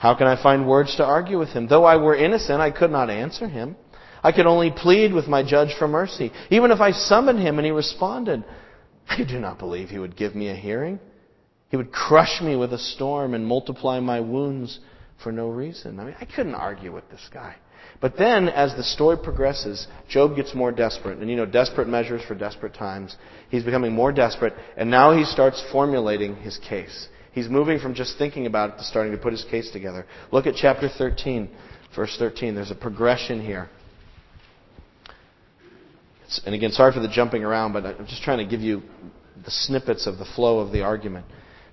[0.00, 1.68] How can I find words to argue with him?
[1.68, 3.76] Though I were innocent, I could not answer him.
[4.22, 6.32] I could only plead with my judge for mercy.
[6.48, 8.42] Even if I summoned him and he responded,
[9.10, 11.00] I do not believe he would give me a hearing.
[11.68, 14.80] He would crush me with a storm and multiply my wounds
[15.22, 16.00] for no reason.
[16.00, 17.56] I mean, I couldn't argue with this guy.
[18.00, 21.18] But then, as the story progresses, Job gets more desperate.
[21.18, 23.18] And you know, desperate measures for desperate times.
[23.50, 27.08] He's becoming more desperate, and now he starts formulating his case.
[27.32, 30.06] He's moving from just thinking about it to starting to put his case together.
[30.32, 31.48] Look at chapter 13,
[31.94, 32.54] verse 13.
[32.54, 33.68] There's a progression here.
[36.44, 38.82] And again, sorry for the jumping around, but I'm just trying to give you
[39.44, 41.26] the snippets of the flow of the argument.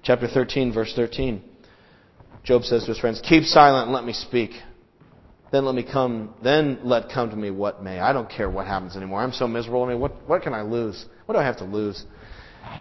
[0.04, 1.42] Chapter 13, verse 13.
[2.44, 4.52] Job says to his friends, Keep silent and let me speak.
[5.52, 8.00] Then let me come, then let come to me what may.
[8.00, 9.22] I don't care what happens anymore.
[9.22, 9.84] I'm so miserable.
[9.84, 11.06] I mean, what, what can I lose?
[11.26, 12.04] What do I have to lose?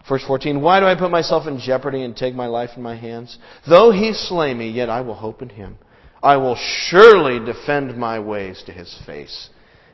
[0.08, 2.96] Verse 14, Why do I put myself in jeopardy and take my life in my
[2.96, 3.38] hands?
[3.68, 5.78] Though he slay me, yet I will hope in him.
[6.22, 9.50] I will surely defend my ways to his face.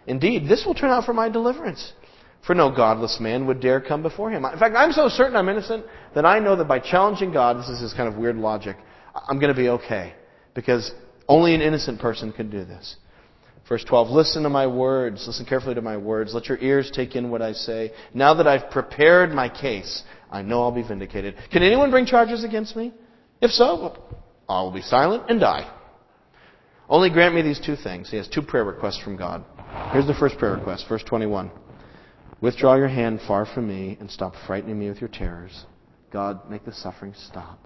[0.07, 1.92] Indeed, this will turn out for my deliverance.
[2.46, 4.44] For no godless man would dare come before him.
[4.44, 7.68] In fact, I'm so certain I'm innocent that I know that by challenging God, this
[7.68, 8.76] is his kind of weird logic,
[9.14, 10.14] I'm going to be okay.
[10.55, 10.92] Because
[11.28, 12.96] only an innocent person can do this.
[13.68, 15.25] Verse 12, listen to my words.
[15.27, 16.35] Listen carefully to my words.
[16.35, 17.92] Let your ears take in what I say.
[18.12, 21.37] Now that I've prepared my case, I know I'll be vindicated.
[21.53, 22.92] Can anyone bring charges against me?
[23.40, 23.96] If so,
[24.48, 25.70] I will be silent and die.
[26.88, 28.11] Only grant me these two things.
[28.11, 29.44] He has two prayer requests from God.
[29.92, 31.51] Here's the first prayer request, verse 21.
[32.40, 35.64] Withdraw your hand far from me and stop frightening me with your terrors.
[36.12, 37.59] God, make the suffering stop.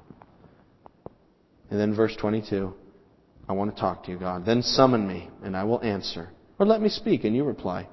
[1.71, 2.75] And then verse 22.
[3.49, 4.45] I want to talk to you, God.
[4.45, 6.31] Then summon me, and I will answer.
[6.59, 7.89] Or let me speak, and you reply.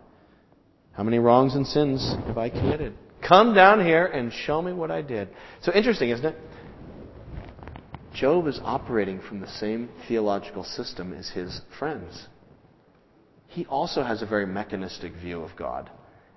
[0.93, 2.93] How many wrongs and sins have I committed?
[3.27, 5.29] Come down here and show me what I did.
[5.61, 6.35] So interesting, isn't it?
[8.13, 12.27] Job is operating from the same theological system as his friends.
[13.47, 15.89] He also has a very mechanistic view of God.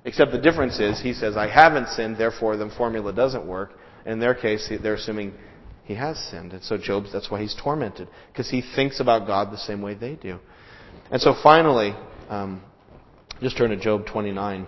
[0.05, 3.79] Except the difference is he says, I haven't sinned, therefore the formula doesn't work.
[4.07, 5.35] In their case, they're assuming
[5.87, 6.53] he has sinned.
[6.53, 9.95] And so Job, that's why he's tormented, because he thinks about God the same way
[9.95, 10.39] they do.
[11.11, 11.95] And so finally,
[12.29, 12.63] um,
[13.41, 14.67] just turn to Job 29.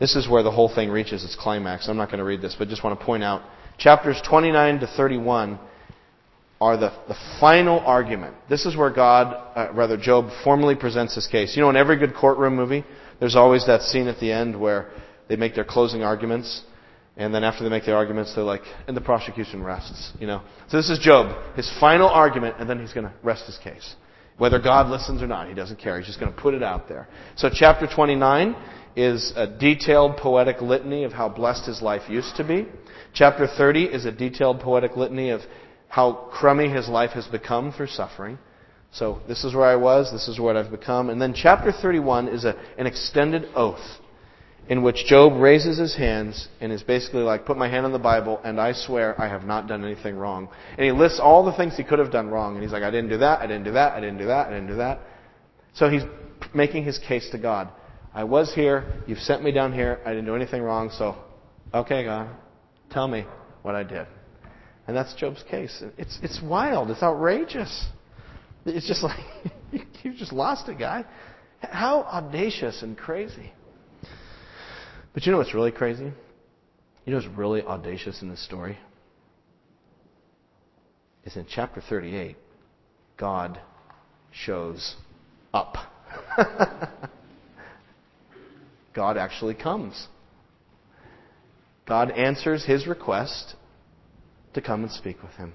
[0.00, 1.88] This is where the whole thing reaches its climax.
[1.88, 3.42] I'm not going to read this, but just want to point out
[3.78, 5.58] chapters 29 to 31
[6.60, 8.34] are the, the final argument.
[8.48, 11.56] This is where God, uh, rather Job, formally presents his case.
[11.56, 12.84] You know, in every good courtroom movie,
[13.20, 14.90] there's always that scene at the end where
[15.28, 16.62] they make their closing arguments,
[17.18, 20.12] and then after they make their arguments, they're like, and the prosecution rests.
[20.20, 23.44] You know, so this is Job, his final argument, and then he's going to rest
[23.46, 23.96] his case.
[24.38, 25.98] Whether God listens or not, he doesn't care.
[25.98, 27.08] He's just going to put it out there.
[27.34, 28.54] So chapter 29
[28.94, 32.68] is a detailed poetic litany of how blessed his life used to be.
[33.12, 35.40] Chapter 30 is a detailed poetic litany of
[35.88, 38.38] how crummy his life has become through suffering.
[38.92, 41.10] So this is where I was, this is what I've become.
[41.10, 43.98] And then chapter 31 is a, an extended oath
[44.68, 47.98] in which Job raises his hands and is basically like, put my hand on the
[47.98, 50.48] Bible and I swear I have not done anything wrong.
[50.76, 52.54] And he lists all the things he could have done wrong.
[52.54, 54.48] And he's like, I didn't do that, I didn't do that, I didn't do that,
[54.48, 55.00] I didn't do that.
[55.72, 56.02] So he's
[56.54, 57.70] making his case to God.
[58.12, 61.16] I was here, you've sent me down here, I didn't do anything wrong, so,
[61.72, 62.28] okay, God,
[62.90, 63.24] tell me
[63.62, 64.06] what I did.
[64.86, 65.82] And that's Job's case.
[65.98, 66.90] It's, it's wild.
[66.90, 67.86] It's outrageous.
[68.64, 69.18] It's just like,
[70.02, 71.04] you just lost a guy.
[71.60, 73.52] How audacious and crazy.
[75.18, 76.04] But you know what's really crazy?
[76.04, 78.78] You know what's really audacious in this story?
[81.24, 82.36] Is in chapter 38,
[83.16, 83.60] God
[84.30, 84.94] shows
[85.52, 85.74] up.
[88.94, 90.06] God actually comes.
[91.84, 93.56] God answers his request
[94.54, 95.52] to come and speak with him.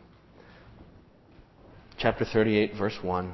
[1.97, 3.33] Chapter 38, verse 1.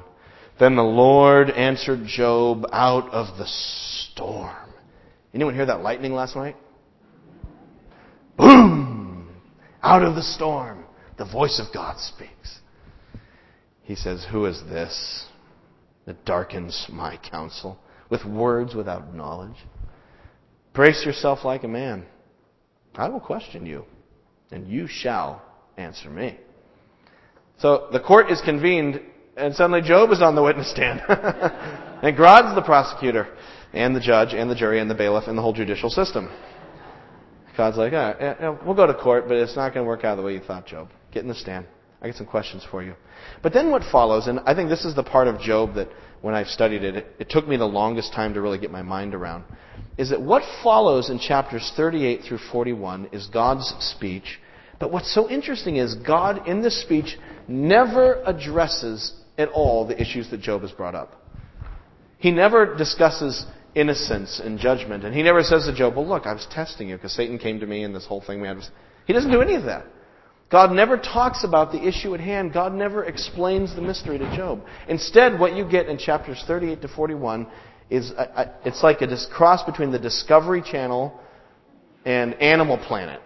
[0.60, 4.69] Then the Lord answered Job out of the storm.
[5.32, 6.56] Anyone hear that lightning last night?
[8.36, 9.28] Boom!
[9.82, 10.84] Out of the storm,
[11.18, 12.60] the voice of God speaks.
[13.82, 15.26] He says, Who is this
[16.06, 19.56] that darkens my counsel with words without knowledge?
[20.72, 22.06] Brace yourself like a man.
[22.94, 23.84] I will question you,
[24.50, 25.42] and you shall
[25.76, 26.38] answer me.
[27.58, 29.00] So the court is convened,
[29.36, 31.02] and suddenly Job is on the witness stand.
[31.08, 33.28] and God's the prosecutor,
[33.72, 36.30] and the judge, and the jury, and the bailiff, and the whole judicial system.
[37.56, 40.16] God's like, ah, yeah, we'll go to court, but it's not going to work out
[40.16, 40.88] the way you thought, Job.
[41.12, 41.66] Get in the stand.
[42.00, 42.94] I got some questions for you.
[43.42, 45.88] But then what follows, and I think this is the part of Job that
[46.22, 48.82] when I've studied it, it, it took me the longest time to really get my
[48.82, 49.44] mind around,
[49.98, 54.40] is that what follows in chapters 38 through 41 is God's speech
[54.80, 60.30] but what's so interesting is God, in this speech, never addresses at all the issues
[60.30, 61.22] that Job has brought up.
[62.18, 65.04] He never discusses innocence and judgment.
[65.04, 67.60] And he never says to Job, well, look, I was testing you because Satan came
[67.60, 68.70] to me and this whole thing we had was.
[69.06, 69.86] He doesn't do any of that.
[70.50, 72.52] God never talks about the issue at hand.
[72.52, 74.62] God never explains the mystery to Job.
[74.88, 77.46] Instead, what you get in chapters 38 to 41
[77.88, 81.18] is a, a, it's like a cross between the Discovery Channel
[82.04, 83.20] and Animal Planet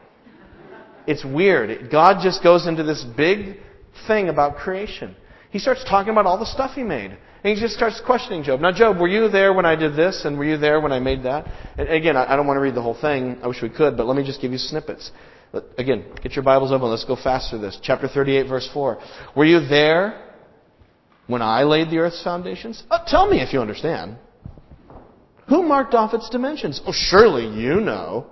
[1.06, 1.90] it's weird.
[1.90, 3.58] God just goes into this big
[4.06, 5.14] thing about creation.
[5.54, 7.12] He starts talking about all the stuff he made.
[7.12, 8.58] And he just starts questioning Job.
[8.58, 10.24] Now, Job, were you there when I did this?
[10.24, 11.46] And were you there when I made that?
[11.78, 13.38] And again, I don't want to read the whole thing.
[13.40, 15.12] I wish we could, but let me just give you snippets.
[15.52, 16.88] But again, get your Bibles open.
[16.88, 17.78] Let's go fast through this.
[17.80, 18.98] Chapter 38, verse 4.
[19.36, 20.28] Were you there
[21.28, 22.82] when I laid the earth's foundations?
[22.90, 24.16] Oh, tell me if you understand.
[25.48, 26.80] Who marked off its dimensions?
[26.84, 28.26] Oh, surely you know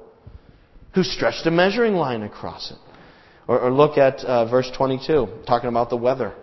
[0.96, 2.78] who stretched a measuring line across it.
[3.46, 6.34] Or, or look at uh, verse 22, talking about the weather.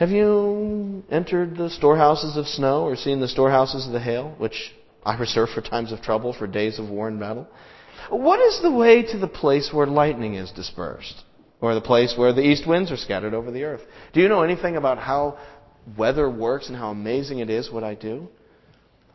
[0.00, 4.72] Have you entered the storehouses of snow or seen the storehouses of the hail, which
[5.04, 7.46] I reserve for times of trouble, for days of war and battle?
[8.08, 11.22] What is the way to the place where lightning is dispersed?
[11.60, 13.82] Or the place where the east winds are scattered over the earth?
[14.14, 15.38] Do you know anything about how
[15.98, 18.26] weather works and how amazing it is what I do?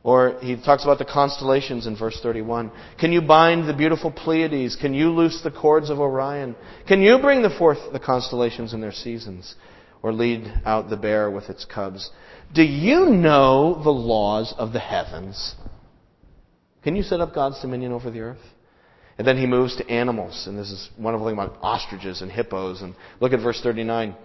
[0.03, 2.71] Or he talks about the constellations in verse 31.
[2.99, 4.75] Can you bind the beautiful Pleiades?
[4.75, 6.55] Can you loose the cords of Orion?
[6.87, 9.55] Can you bring the forth the constellations in their seasons?
[10.05, 12.11] Or lead out the bear with its cubs?
[12.53, 15.55] Do you know the laws of the heavens?
[16.83, 18.45] Can you set up God's dominion over the earth?
[19.17, 22.83] And then he moves to animals, and this is wonderful thing about ostriches and hippos.
[22.83, 24.15] And look at verse 39.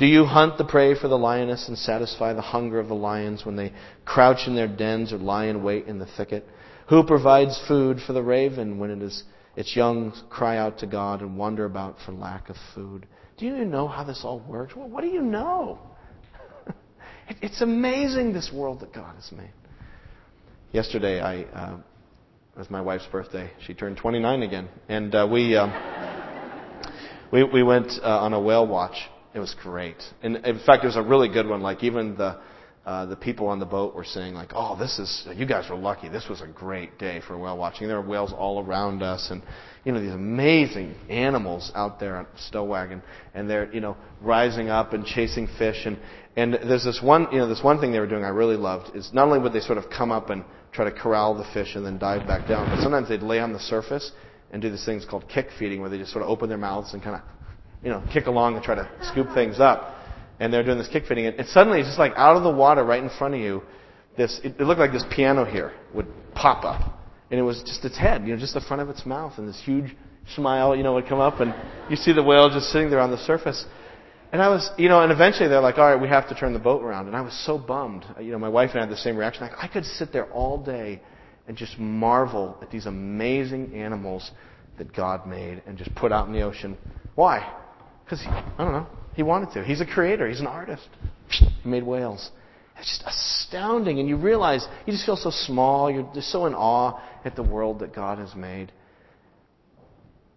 [0.00, 3.46] Do you hunt the prey for the lioness and satisfy the hunger of the lions
[3.46, 3.72] when they
[4.04, 6.44] crouch in their dens or lie in wait in the thicket?
[6.88, 9.22] Who provides food for the raven when it is,
[9.54, 13.06] its young cry out to God and wander about for lack of food?
[13.38, 14.74] Do you know how this all works?
[14.74, 15.78] Well, what do you know?
[17.40, 19.52] it's amazing this world that God has made.
[20.72, 23.50] Yesterday, I uh, it was my wife's birthday.
[23.64, 25.56] She turned 29 again, and uh, we.
[25.56, 25.70] Um,
[27.32, 28.96] we we went uh, on a whale watch.
[29.34, 31.60] It was great, and in fact, it was a really good one.
[31.60, 32.40] Like even the
[32.88, 35.76] uh, the people on the boat were saying like, "Oh, this is you guys were
[35.76, 36.08] lucky.
[36.08, 37.86] This was a great day for whale watching.
[37.86, 39.42] There were whales all around us, and
[39.84, 43.02] you know these amazing animals out there on Stellwagen,
[43.34, 45.84] and they're you know rising up and chasing fish.
[45.84, 45.98] And
[46.34, 48.96] and there's this one you know this one thing they were doing I really loved
[48.96, 51.76] is not only would they sort of come up and try to corral the fish
[51.76, 54.12] and then dive back down, but sometimes they'd lay on the surface
[54.50, 56.94] and do these things called kick feeding, where they just sort of open their mouths
[56.94, 57.22] and kind of
[57.84, 59.97] you know kick along and try to scoop things up
[60.40, 62.84] and they're doing this kick feeding, and suddenly it's just like out of the water
[62.84, 63.62] right in front of you,
[64.16, 67.84] this it, it looked like this piano here would pop up, and it was just
[67.84, 69.96] its head, you know, just the front of its mouth, and this huge
[70.34, 71.54] smile, you know, would come up, and
[71.90, 73.64] you see the whale just sitting there on the surface.
[74.30, 76.52] And I was, you know, and eventually they're like, all right, we have to turn
[76.52, 77.06] the boat around.
[77.06, 78.04] And I was so bummed.
[78.20, 79.42] You know, my wife and I had the same reaction.
[79.42, 81.00] Like, I could sit there all day
[81.46, 84.30] and just marvel at these amazing animals
[84.76, 86.76] that God made and just put out in the ocean.
[87.14, 87.54] Why?
[88.04, 88.86] Because, I don't know,
[89.18, 89.64] he wanted to.
[89.64, 90.28] He's a creator.
[90.28, 90.88] He's an artist.
[91.28, 92.30] He made whales.
[92.78, 93.98] It's just astounding.
[93.98, 95.90] And you realize you just feel so small.
[95.90, 98.70] You're just so in awe at the world that God has made.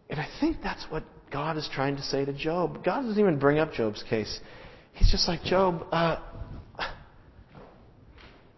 [0.09, 2.83] And I think that's what God is trying to say to Job.
[2.83, 4.39] God doesn't even bring up Job's case.
[4.93, 6.17] He's just like, Job, uh,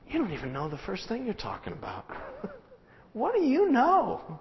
[0.08, 2.06] you don't even know the first thing you're talking about.
[3.12, 4.40] what do you know?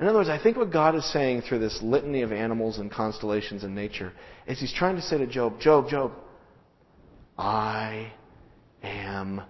[0.00, 2.90] In other words, I think what God is saying through this litany of animals and
[2.90, 4.12] constellations and nature
[4.46, 6.12] is He's trying to say to Job, Job, Job,
[7.36, 8.10] I
[8.82, 9.42] am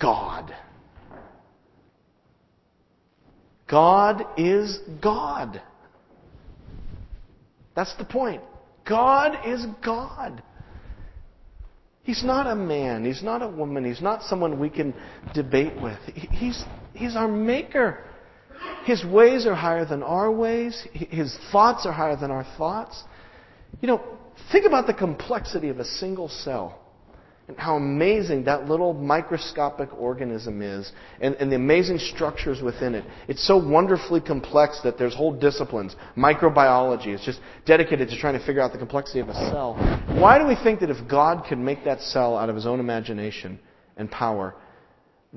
[0.00, 0.54] God.
[3.68, 5.60] God is God.
[7.74, 8.40] That's the point.
[8.88, 10.42] God is God.
[12.02, 13.04] He's not a man.
[13.04, 13.84] He's not a woman.
[13.84, 14.94] He's not someone we can
[15.34, 15.98] debate with.
[16.14, 16.64] He's,
[16.94, 18.04] he's our maker.
[18.84, 20.86] His ways are higher than our ways.
[20.92, 23.02] His thoughts are higher than our thoughts.
[23.80, 24.02] You know,
[24.52, 26.80] think about the complexity of a single cell
[27.48, 30.90] and how amazing that little microscopic organism is
[31.20, 33.04] and, and, the amazing structures within it.
[33.28, 35.94] It's so wonderfully complex that there's whole disciplines.
[36.16, 39.74] Microbiology is just dedicated to trying to figure out the complexity of a cell.
[40.18, 42.80] Why do we think that if God could make that cell out of his own
[42.80, 43.60] imagination
[43.96, 44.56] and power,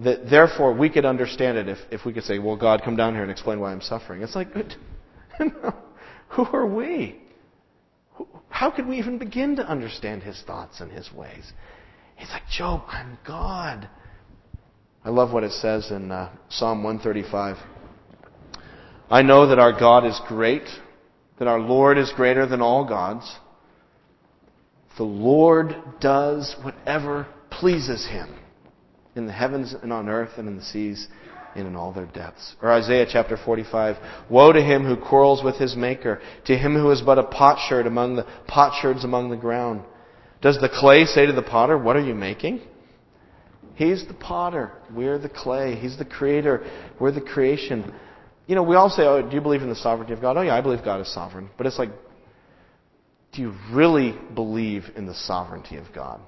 [0.03, 3.13] that therefore we could understand it if, if we could say, well, God, come down
[3.13, 4.21] here and explain why I'm suffering.
[4.21, 4.47] It's like,
[6.29, 7.21] who are we?
[8.49, 11.51] How could we even begin to understand his thoughts and his ways?
[12.15, 13.89] He's like, Job, I'm God.
[15.03, 17.57] I love what it says in uh, Psalm 135.
[19.09, 20.67] I know that our God is great,
[21.39, 23.33] that our Lord is greater than all gods.
[24.97, 28.38] The Lord does whatever pleases him
[29.19, 31.07] in the heavens and on earth and in the seas
[31.55, 32.55] and in all their depths.
[32.61, 33.97] Or Isaiah chapter 45.
[34.29, 37.85] Woe to him who quarrels with his maker, to him who is but a potsherd
[37.85, 39.83] among the potsherds among the ground.
[40.41, 42.61] Does the clay say to the potter, What are you making?
[43.75, 44.71] He's the potter.
[44.93, 45.75] We're the clay.
[45.75, 46.65] He's the creator.
[46.99, 47.93] We're the creation.
[48.47, 50.37] You know, we all say, Oh, do you believe in the sovereignty of God?
[50.37, 51.49] Oh, yeah, I believe God is sovereign.
[51.57, 51.89] But it's like,
[53.33, 56.19] do you really believe in the sovereignty of God?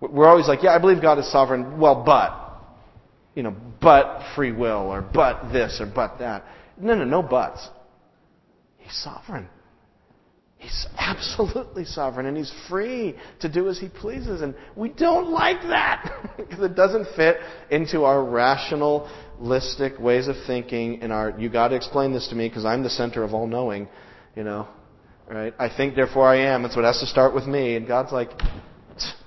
[0.00, 1.78] We're always like, yeah, I believe God is sovereign.
[1.78, 2.42] Well, but.
[3.34, 6.44] You know, but free will, or but this, or but that.
[6.78, 7.68] No, no, no buts.
[8.78, 9.48] He's sovereign.
[10.58, 14.40] He's absolutely sovereign, and he's free to do as he pleases.
[14.40, 17.36] And we don't like that because it doesn't fit
[17.70, 21.02] into our rationalistic ways of thinking.
[21.02, 23.46] And our, you got to explain this to me because I'm the center of all
[23.46, 23.86] knowing.
[24.34, 24.66] You know,
[25.28, 25.54] right?
[25.58, 26.62] I think, therefore I am.
[26.62, 27.76] That's what has to start with me.
[27.76, 28.30] And God's like,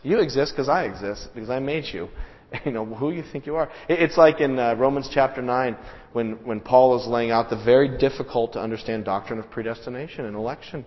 [0.04, 2.10] you exist because I exist, because I made you.
[2.66, 3.70] You know, who you think you are.
[3.88, 5.78] It's like in uh, Romans chapter 9
[6.14, 10.36] when, when Paul is laying out the very difficult to understand doctrine of predestination and
[10.36, 10.84] election.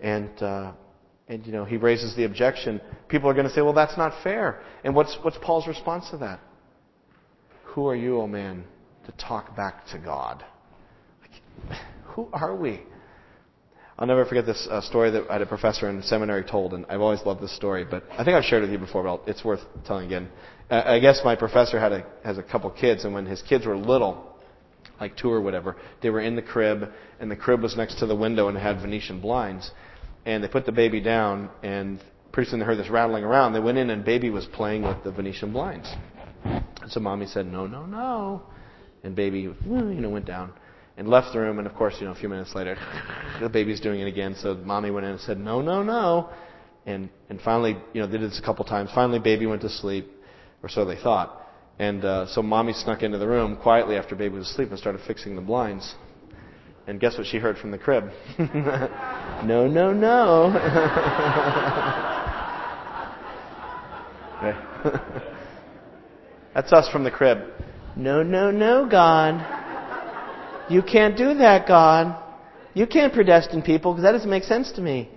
[0.00, 0.72] And, uh,
[1.26, 2.80] and you know, he raises the objection.
[3.08, 4.60] People are going to say, well, that's not fair.
[4.84, 6.38] And what's, what's Paul's response to that?
[7.64, 8.62] Who are you, O oh man,
[9.06, 10.44] to talk back to God?
[11.20, 12.80] Like, who are we?
[13.98, 16.86] I'll never forget this uh, story that I had a professor in seminary told, and
[16.88, 17.84] I've always loved this story.
[17.84, 20.28] But I think I've shared it with you before, but it's worth telling again.
[20.70, 23.76] I guess my professor had a, has a couple kids, and when his kids were
[23.76, 24.34] little,
[24.98, 26.90] like two or whatever, they were in the crib,
[27.20, 29.70] and the crib was next to the window and had Venetian blinds.
[30.24, 32.00] And they put the baby down, and
[32.32, 33.52] pretty soon they heard this rattling around.
[33.52, 35.92] They went in, and baby was playing with the Venetian blinds.
[36.44, 38.42] And so mommy said, "No, no, no,"
[39.04, 40.54] and baby, you know, went down
[40.96, 41.58] and left the room.
[41.58, 42.76] And of course, you know, a few minutes later,
[43.40, 44.36] the baby's doing it again.
[44.38, 46.30] So mommy went in and said, "No, no, no,"
[46.86, 48.90] and and finally, you know, they did this a couple times.
[48.94, 50.10] Finally, baby went to sleep,
[50.62, 51.38] or so they thought.
[51.78, 55.00] And uh, so mommy snuck into the room quietly after baby was asleep and started
[55.06, 55.94] fixing the blinds.
[56.86, 58.10] And guess what she heard from the crib?
[58.38, 60.52] no, no, no.
[66.54, 67.38] That's us from the crib.
[67.96, 69.61] No, no, no, God.
[70.68, 72.22] You can't do that, God.
[72.74, 75.10] You can't predestine people because that doesn't make sense to me.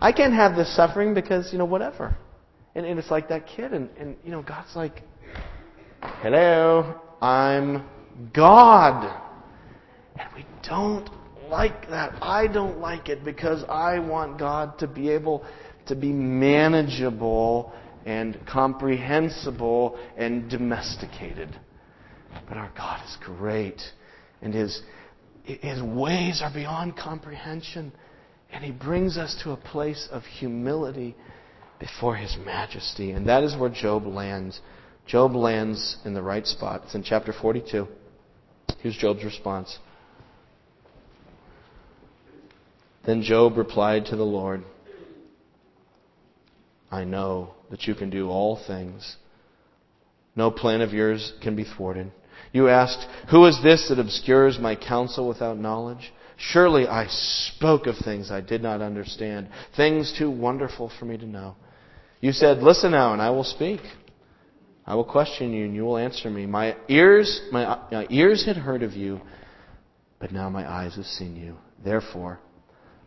[0.00, 2.16] I can't have this suffering because, you know, whatever.
[2.74, 5.02] And, and it's like that kid, and, and, you know, God's like,
[6.00, 7.84] hello, I'm
[8.34, 9.22] God.
[10.18, 11.08] And we don't
[11.48, 12.14] like that.
[12.22, 15.44] I don't like it because I want God to be able
[15.86, 17.72] to be manageable
[18.04, 21.58] and comprehensible and domesticated.
[22.48, 23.80] But our God is great,
[24.42, 24.82] and His,
[25.44, 27.92] His ways are beyond comprehension.
[28.52, 31.16] And He brings us to a place of humility
[31.78, 33.10] before His majesty.
[33.12, 34.60] And that is where Job lands.
[35.06, 36.82] Job lands in the right spot.
[36.84, 37.86] It's in chapter 42.
[38.80, 39.78] Here's Job's response.
[43.04, 44.64] Then Job replied to the Lord,
[46.90, 49.16] I know that you can do all things.
[50.34, 52.10] No plan of yours can be thwarted.
[52.56, 56.10] You asked, Who is this that obscures my counsel without knowledge?
[56.38, 61.26] Surely I spoke of things I did not understand, things too wonderful for me to
[61.26, 61.56] know.
[62.22, 63.80] You said, Listen now, and I will speak.
[64.86, 66.46] I will question you, and you will answer me.
[66.46, 69.20] My ears, my, my ears had heard of you,
[70.18, 71.58] but now my eyes have seen you.
[71.84, 72.40] Therefore,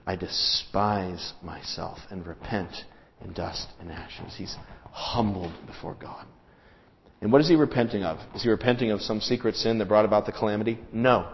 [0.06, 2.86] I despise myself and repent
[3.26, 4.36] in dust and ashes.
[4.38, 4.56] He's
[4.92, 6.28] humbled before God.
[7.22, 8.18] And what is he repenting of?
[8.36, 10.80] Is he repenting of some secret sin that brought about the calamity?
[10.94, 11.30] No.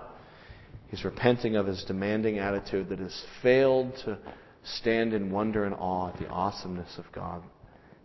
[0.89, 4.17] He's repenting of his demanding attitude that has failed to
[4.63, 7.43] stand in wonder and awe at the awesomeness of God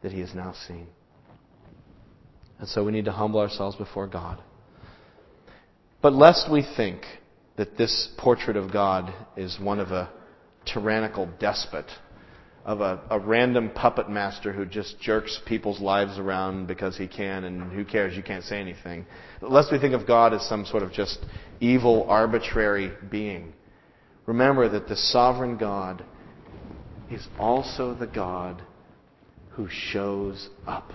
[0.02, 0.86] that he has now seen.
[2.58, 4.42] And so we need to humble ourselves before God.
[6.02, 7.02] But lest we think
[7.56, 10.10] that this portrait of God is one of a
[10.66, 11.86] tyrannical despot,
[12.64, 17.44] of a, a, random puppet master who just jerks people's lives around because he can,
[17.44, 18.16] and who cares?
[18.16, 19.06] You can't say anything.
[19.40, 21.24] Lest we think of God as some sort of just
[21.60, 23.54] evil, arbitrary being.
[24.26, 26.04] Remember that the sovereign God
[27.10, 28.62] is also the God
[29.50, 30.92] who shows up.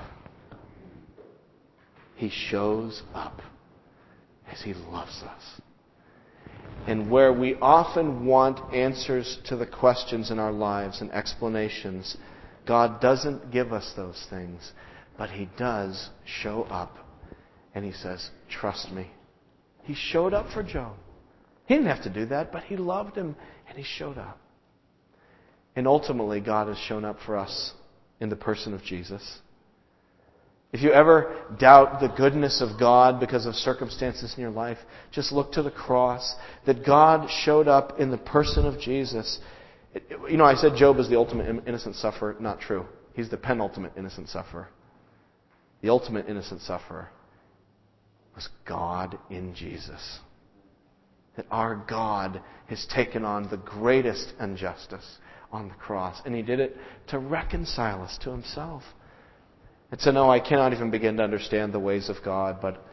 [2.15, 3.41] He shows up
[4.51, 5.61] as He loves us
[6.87, 12.15] and where we often want answers to the questions in our lives and explanations,
[12.67, 14.71] God doesn't give us those things,
[15.17, 16.97] but He does show up.
[17.73, 19.11] And He says, Trust me.
[19.83, 20.95] He showed up for Job.
[21.65, 23.35] He didn't have to do that, but He loved him
[23.67, 24.39] and He showed up.
[25.75, 27.73] And ultimately, God has shown up for us
[28.19, 29.39] in the person of Jesus.
[30.75, 34.77] If you ever doubt the goodness of God because of circumstances in your life,
[35.09, 36.35] just look to the cross.
[36.65, 39.39] That God showed up in the person of Jesus.
[40.29, 42.35] You know, I said Job is the ultimate innocent sufferer.
[42.41, 42.85] Not true.
[43.13, 44.67] He's the penultimate innocent sufferer.
[45.81, 47.07] The ultimate innocent sufferer
[48.35, 50.19] was God in Jesus.
[51.37, 55.19] That our God has taken on the greatest injustice
[55.53, 56.75] on the cross, and He did it
[57.07, 58.83] to reconcile us to Himself.
[59.91, 62.83] And so, no, I cannot even begin to understand the ways of God, but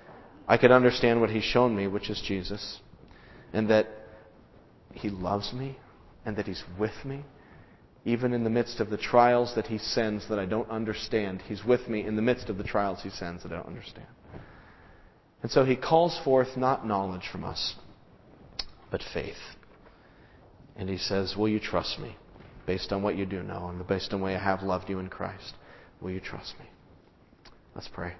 [0.46, 2.80] I can understand what He's shown me, which is Jesus,
[3.52, 3.86] and that
[4.92, 5.78] He loves me,
[6.24, 7.24] and that He's with me.
[8.04, 11.64] Even in the midst of the trials that He sends that I don't understand, He's
[11.64, 14.08] with me in the midst of the trials He sends that I don't understand.
[15.42, 17.76] And so He calls forth not knowledge from us,
[18.90, 19.36] but faith.
[20.76, 22.16] And He says, Will you trust me
[22.66, 24.98] based on what you do know and based on the way I have loved you
[24.98, 25.54] in Christ?
[26.00, 26.66] Will you trust me?
[27.74, 28.12] Let's pray.